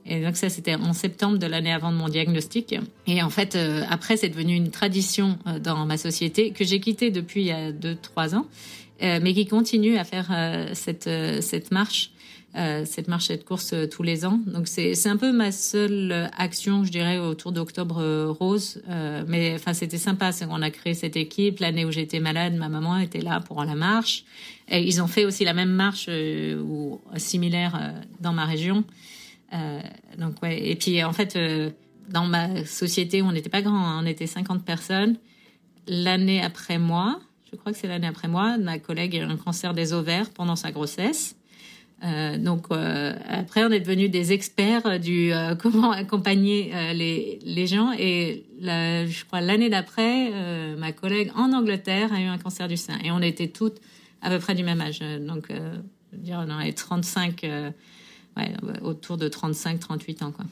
[0.06, 2.74] Et donc ça c'était en septembre de l'année avant de mon diagnostic.
[3.06, 3.58] Et en fait
[3.90, 7.74] après c'est devenu une tradition dans ma société que j'ai quittée depuis il y a
[7.74, 8.46] deux trois ans
[9.02, 10.32] mais qui continue à faire
[10.72, 11.10] cette
[11.42, 12.12] cette marche
[12.58, 14.40] euh, cette marche de course euh, tous les ans.
[14.48, 18.02] Donc c'est un peu ma seule euh, action, je dirais, autour d'Octobre
[18.40, 18.82] Rose.
[19.28, 21.60] mais enfin c'était sympa, qu'on a créé cette équipe.
[21.60, 24.26] L'année où j'étais malade, ma maman était là pour la marche.
[24.70, 28.84] Et ils ont fait aussi la même marche ou similaire dans ma région.
[30.18, 30.68] donc ouais.
[30.68, 31.38] Et puis en fait,
[32.10, 34.02] dans ma société, on n'était pas grand, hein.
[34.04, 35.18] on était 50 personnes.
[35.88, 37.20] L'année après moi,
[37.52, 40.30] je crois que c'est l'année après moi, ma collègue a eu un cancer des ovaires
[40.32, 41.37] pendant sa grossesse.
[42.04, 47.92] Euh, donc euh, après, on est devenu des experts du euh, comment accompagner les, gens.
[47.98, 50.32] Et je crois l'année d'après,
[50.78, 52.98] ma collègue en Angleterre a eu un cancer du sein.
[53.04, 53.80] Et on était toutes
[54.22, 55.00] à peu près du même âge.
[55.00, 60.46] Donc, je veux dire, on avait 35, ouais, autour de 35, 38 ans, quoi.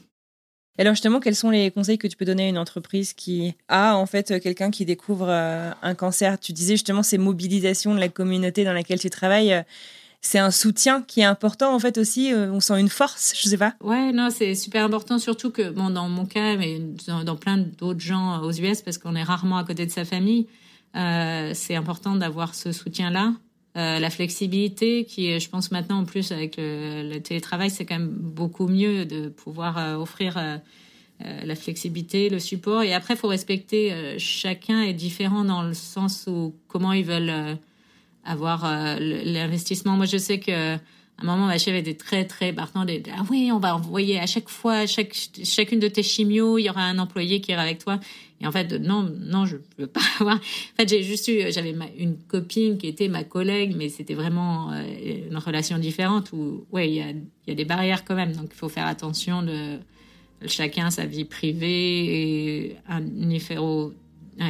[0.77, 3.95] Alors justement, quels sont les conseils que tu peux donner à une entreprise qui a
[3.95, 6.37] en fait quelqu'un qui découvre un cancer?
[6.37, 9.63] Tu disais justement ces mobilisations de la communauté dans laquelle tu travailles
[10.25, 12.33] c'est un soutien qui est important en fait aussi.
[12.33, 13.75] Euh, on sent une force, je sais pas.
[13.79, 17.99] Ouais, non, c'est super important, surtout que bon, dans mon cas, mais dans, plein d'autres
[17.99, 20.47] gens aux US, parce qu'on est rarement à côté de sa famille,
[20.95, 23.33] euh, c'est important d'avoir ce soutien-là.
[23.77, 28.09] Euh, la flexibilité, qui je pense maintenant en plus avec le, télétravail, c'est quand même
[28.09, 30.39] beaucoup mieux de pouvoir offrir
[31.19, 32.81] la flexibilité, le support.
[32.81, 37.57] Et après, il faut respecter, chacun est différent dans le sens où comment ils veulent
[38.25, 39.95] avoir euh, l'investissement.
[39.95, 40.75] Moi, je sais que
[41.17, 42.89] À un moment, ma chef était très, très partante.
[43.15, 46.69] Ah oui, on va envoyer à chaque fois, chaque, chacune de tes chimios, il y
[46.69, 47.99] aura un employé qui ira avec toi.
[48.41, 50.35] Et en fait, non, non, je veux pas avoir.
[50.35, 54.73] En fait, j'ai juste eu, j'avais une copine qui était ma collègue, mais c'était vraiment
[54.73, 54.83] euh,
[55.29, 57.07] une relation différente où, ouais, il y a,
[57.47, 58.33] y a des barrières quand même.
[58.33, 59.79] Donc, il faut faire attention de
[60.47, 63.01] chacun sa vie privée et un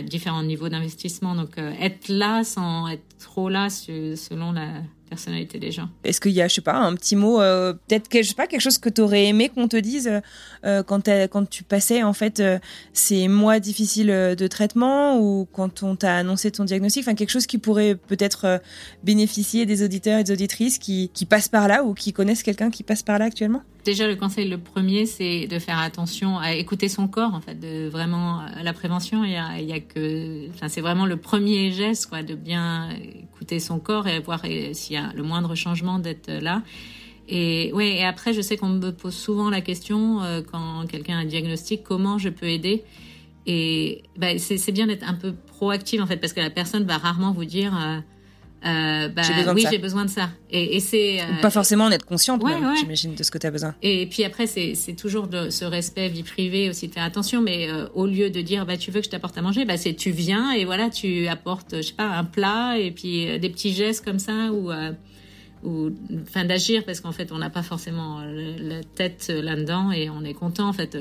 [0.04, 1.36] différent, un différent niveau d'investissement.
[1.36, 4.70] Donc, euh, être là sans être trop là selon la,
[5.16, 5.88] personnalité des gens.
[6.04, 8.48] Est-ce qu'il y a, je sais pas, un petit mot, euh, peut-être je sais pas,
[8.48, 10.12] quelque chose que tu aurais aimé qu'on te dise
[10.66, 12.60] euh, quand, quand tu passais en fait euh,
[12.94, 17.48] ces mois difficiles de traitement ou quand on t'a annoncé ton diagnostic, enfin quelque chose
[17.48, 18.62] qui pourrait peut-être
[19.04, 22.70] bénéficier des auditeurs et des auditrices qui, qui passent par là ou qui connaissent quelqu'un
[22.70, 23.64] qui passe par là actuellement?
[23.86, 27.54] Déjà, le conseil, le premier, c'est de faire attention à écouter son corps, en fait,
[27.54, 29.24] de vraiment la prévention.
[29.24, 32.34] Il y a, il y a que, enfin, c'est vraiment le premier geste, quoi, de
[32.34, 32.90] bien
[33.36, 34.42] écouter son corps et voir
[34.74, 36.64] s'il y a le moindre changement d'être là.
[37.28, 41.18] Et ouais, et après, je sais qu'on me pose souvent la question euh, quand quelqu'un
[41.18, 42.84] a un diagnostic, comment je peux aider?
[43.48, 46.98] Et bah, c'est bien d'être un peu proactif en fait, parce que la personne va
[46.98, 47.76] rarement vous dire.
[47.76, 48.00] Euh,
[48.66, 49.22] euh, bah,
[49.54, 50.30] oui, j'ai besoin de ça.
[50.50, 52.42] Et, c'est euh, pas forcément en être consciente,
[52.80, 53.76] j'imagine, de ce que tu as besoin.
[53.84, 57.42] Et puis après, c'est toujours de, ce respect vie privée aussi de faire attention.
[57.42, 59.78] Mais euh, au lieu de dire, bah tu veux que je t'apporte à manger, bah
[59.78, 63.50] c'est tu viens et voilà, tu apportes, je sais pas, un plat et puis des
[63.50, 64.72] petits gestes comme ça ou
[65.64, 65.90] ou
[66.22, 70.34] enfin d'agir parce qu'en fait, on n'a pas forcément la tête là-dedans et on est
[70.34, 70.98] content en fait.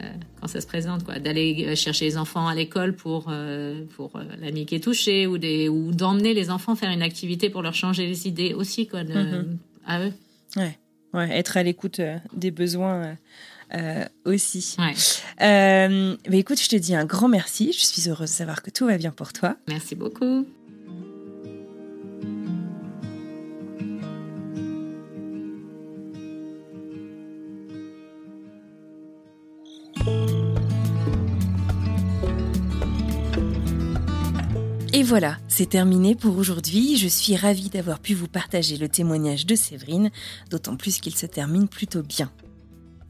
[0.00, 0.02] Euh,
[0.40, 4.12] quand ça se présente, quoi, d'aller euh, chercher les enfants à l'école pour euh, pour
[4.40, 7.74] l'ami qui est touché ou des ou d'emmener les enfants faire une activité pour leur
[7.74, 9.58] changer les idées aussi, quoi, mhm.
[9.86, 10.12] à eux.
[10.56, 10.78] Ouais,
[11.14, 12.00] ouais, être à l'écoute
[12.32, 13.16] des besoins.
[14.24, 14.76] aussi.
[14.78, 14.94] Ouais.
[15.42, 17.72] Euh, bah, écoute, je te dis un grand merci.
[17.72, 19.56] Je suis heureuse de savoir que tout va bien pour toi.
[19.68, 20.46] Merci beaucoup.
[35.08, 36.98] Voilà, c'est terminé pour aujourd'hui.
[36.98, 40.10] Je suis ravie d'avoir pu vous partager le témoignage de Séverine,
[40.50, 42.30] d'autant plus qu'il se termine plutôt bien.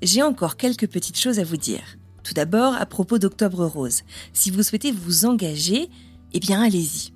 [0.00, 1.98] J'ai encore quelques petites choses à vous dire.
[2.22, 4.02] Tout d'abord, à propos d'Octobre Rose.
[4.32, 5.90] Si vous souhaitez vous engager,
[6.32, 7.12] eh bien allez-y.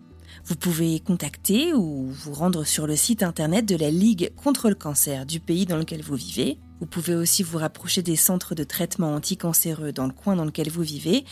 [0.47, 4.75] Vous pouvez contacter ou vous rendre sur le site internet de la Ligue contre le
[4.75, 6.59] cancer du pays dans lequel vous vivez.
[6.83, 10.69] Vous pouvez aussi vous rapprocher des centres de traitement anticancéreux dans le coin dans lequel
[10.69, 11.25] vous vivez.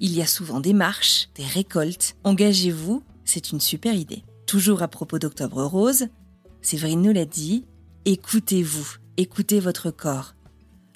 [0.00, 2.14] Il y a souvent des marches, des récoltes.
[2.24, 4.22] Engagez-vous, c'est une super idée.
[4.46, 6.08] Toujours à propos d'Octobre Rose,
[6.60, 7.64] Séverine nous l'a dit,
[8.04, 10.34] écoutez-vous, écoutez votre corps.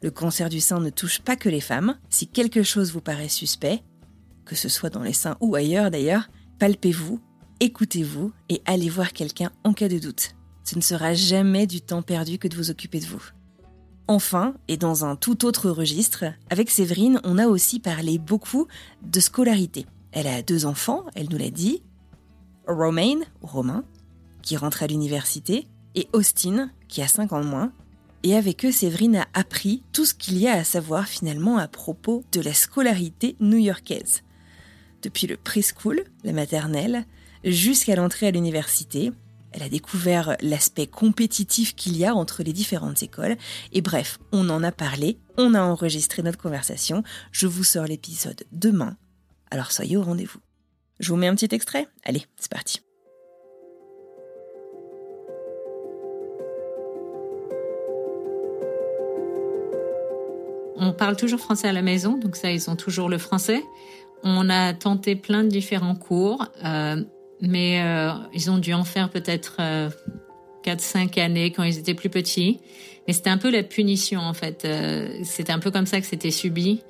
[0.02, 1.96] Le cancer du sein ne touche pas que les femmes.
[2.10, 3.82] Si quelque chose vous paraît suspect,
[4.44, 7.18] que ce soit dans les seins ou ailleurs d'ailleurs, palpez-vous,
[7.60, 10.34] écoutez-vous et allez voir quelqu'un en cas de doute.
[10.64, 13.22] Ce ne sera jamais du temps perdu que de vous occuper de vous.
[14.08, 18.66] Enfin, et dans un tout autre registre, avec Séverine, on a aussi parlé beaucoup
[19.02, 19.86] de scolarité.
[20.10, 21.82] Elle a deux enfants, elle nous l'a dit,
[22.66, 23.84] Romain, Romain,
[24.42, 27.72] qui rentre à l'université, et Austin, qui a 5 ans de moins.
[28.22, 31.68] Et avec eux, Séverine a appris tout ce qu'il y a à savoir finalement à
[31.68, 34.22] propos de la scolarité new-yorkaise.
[35.02, 37.04] Depuis le preschool, la maternelle,
[37.44, 39.12] jusqu'à l'entrée à l'université,
[39.52, 43.36] elle a découvert l'aspect compétitif qu'il y a entre les différentes écoles.
[43.72, 47.02] Et bref, on en a parlé, on a enregistré notre conversation.
[47.30, 48.96] Je vous sors l'épisode demain.
[49.50, 50.40] Alors soyez au rendez-vous.
[51.00, 52.80] Je vous mets un petit extrait Allez, c'est parti.
[60.84, 63.62] On parle toujours français à la maison, donc ça, ils ont toujours le français.
[64.24, 66.46] On a tenté plein de différents cours.
[66.64, 67.04] Euh,
[67.42, 69.90] mais euh, ils ont dû en faire peut-être euh,
[70.64, 72.60] 4-5 années quand ils étaient plus petits.
[73.06, 74.64] Mais c'était un peu la punition en fait.
[74.64, 76.80] Euh, c'était un peu comme ça que c'était subi.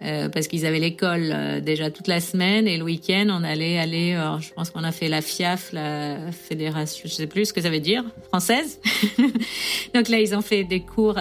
[0.00, 3.80] Euh, parce qu'ils avaient l'école euh, déjà toute la semaine et le week-end on allait
[3.80, 7.60] aller je pense qu'on a fait la FIAF la fédération je sais plus ce que
[7.60, 8.78] ça veut dire française
[9.96, 11.18] donc là ils ont fait des cours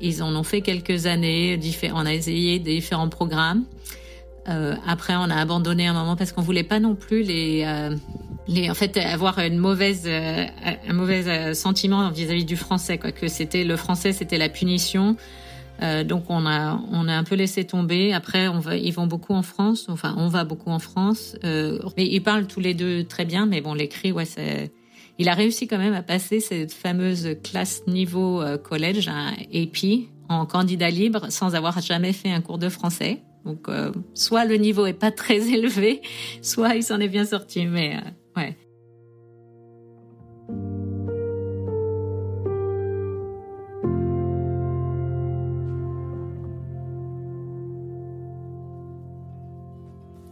[0.00, 1.58] ils en ont fait quelques années
[1.92, 3.64] on a essayé différents programmes
[4.48, 7.94] euh, après, on a abandonné un moment parce qu'on voulait pas non plus les, euh,
[8.48, 10.46] les en fait, avoir une mauvaise, euh,
[10.88, 13.12] un mauvais euh, sentiment vis-à-vis du français, quoi.
[13.12, 15.16] Que c'était le français, c'était la punition.
[15.82, 18.12] Euh, donc on a, on a un peu laissé tomber.
[18.12, 19.86] Après, on va, ils vont beaucoup en France.
[19.88, 21.36] Enfin, on va beaucoup en France.
[21.42, 23.46] mais ils parlent tous les deux très bien.
[23.46, 24.72] Mais bon, l'écrit, ouais, c'est.
[25.18, 30.46] Il a réussi quand même à passer cette fameuse classe niveau collège, un AP, en
[30.46, 33.20] candidat libre, sans avoir jamais fait un cours de français.
[33.44, 36.02] Donc, euh, soit le niveau est pas très élevé,
[36.42, 37.96] soit il s'en est bien sorti, mais.
[37.96, 38.10] Euh,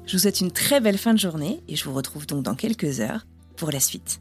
[0.07, 2.55] je vous souhaite une très belle fin de journée et je vous retrouve donc dans
[2.55, 4.21] quelques heures pour la suite.